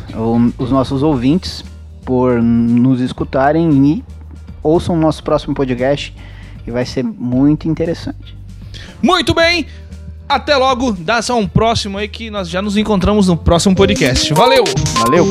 os 0.58 0.69
nossos 0.69 1.02
ouvintes 1.02 1.63
por 2.04 2.41
nos 2.41 3.00
escutarem 3.00 3.71
e 3.86 4.04
ouçam 4.62 4.95
o 4.95 5.00
nosso 5.00 5.24
próximo 5.24 5.56
podcast, 5.56 6.13
que 6.65 6.69
vai 6.69 6.86
ser 6.86 7.04
muito 7.04 7.65
interessante. 7.65 8.36
Muito 9.02 9.34
bem, 9.34 9.65
até 10.36 10.56
logo, 10.56 10.91
dá 10.94 11.22
só 11.22 11.38
um 11.38 11.48
próximo 11.48 11.98
aí 11.98 12.08
que 12.08 12.30
nós 12.30 12.50
já 12.50 12.62
nos 12.62 12.78
encontramos 12.78 13.28
no 13.28 13.38
próximo 13.38 13.76
podcast. 13.76 14.34
Valeu! 14.34 14.63
Valeu! 15.00 15.26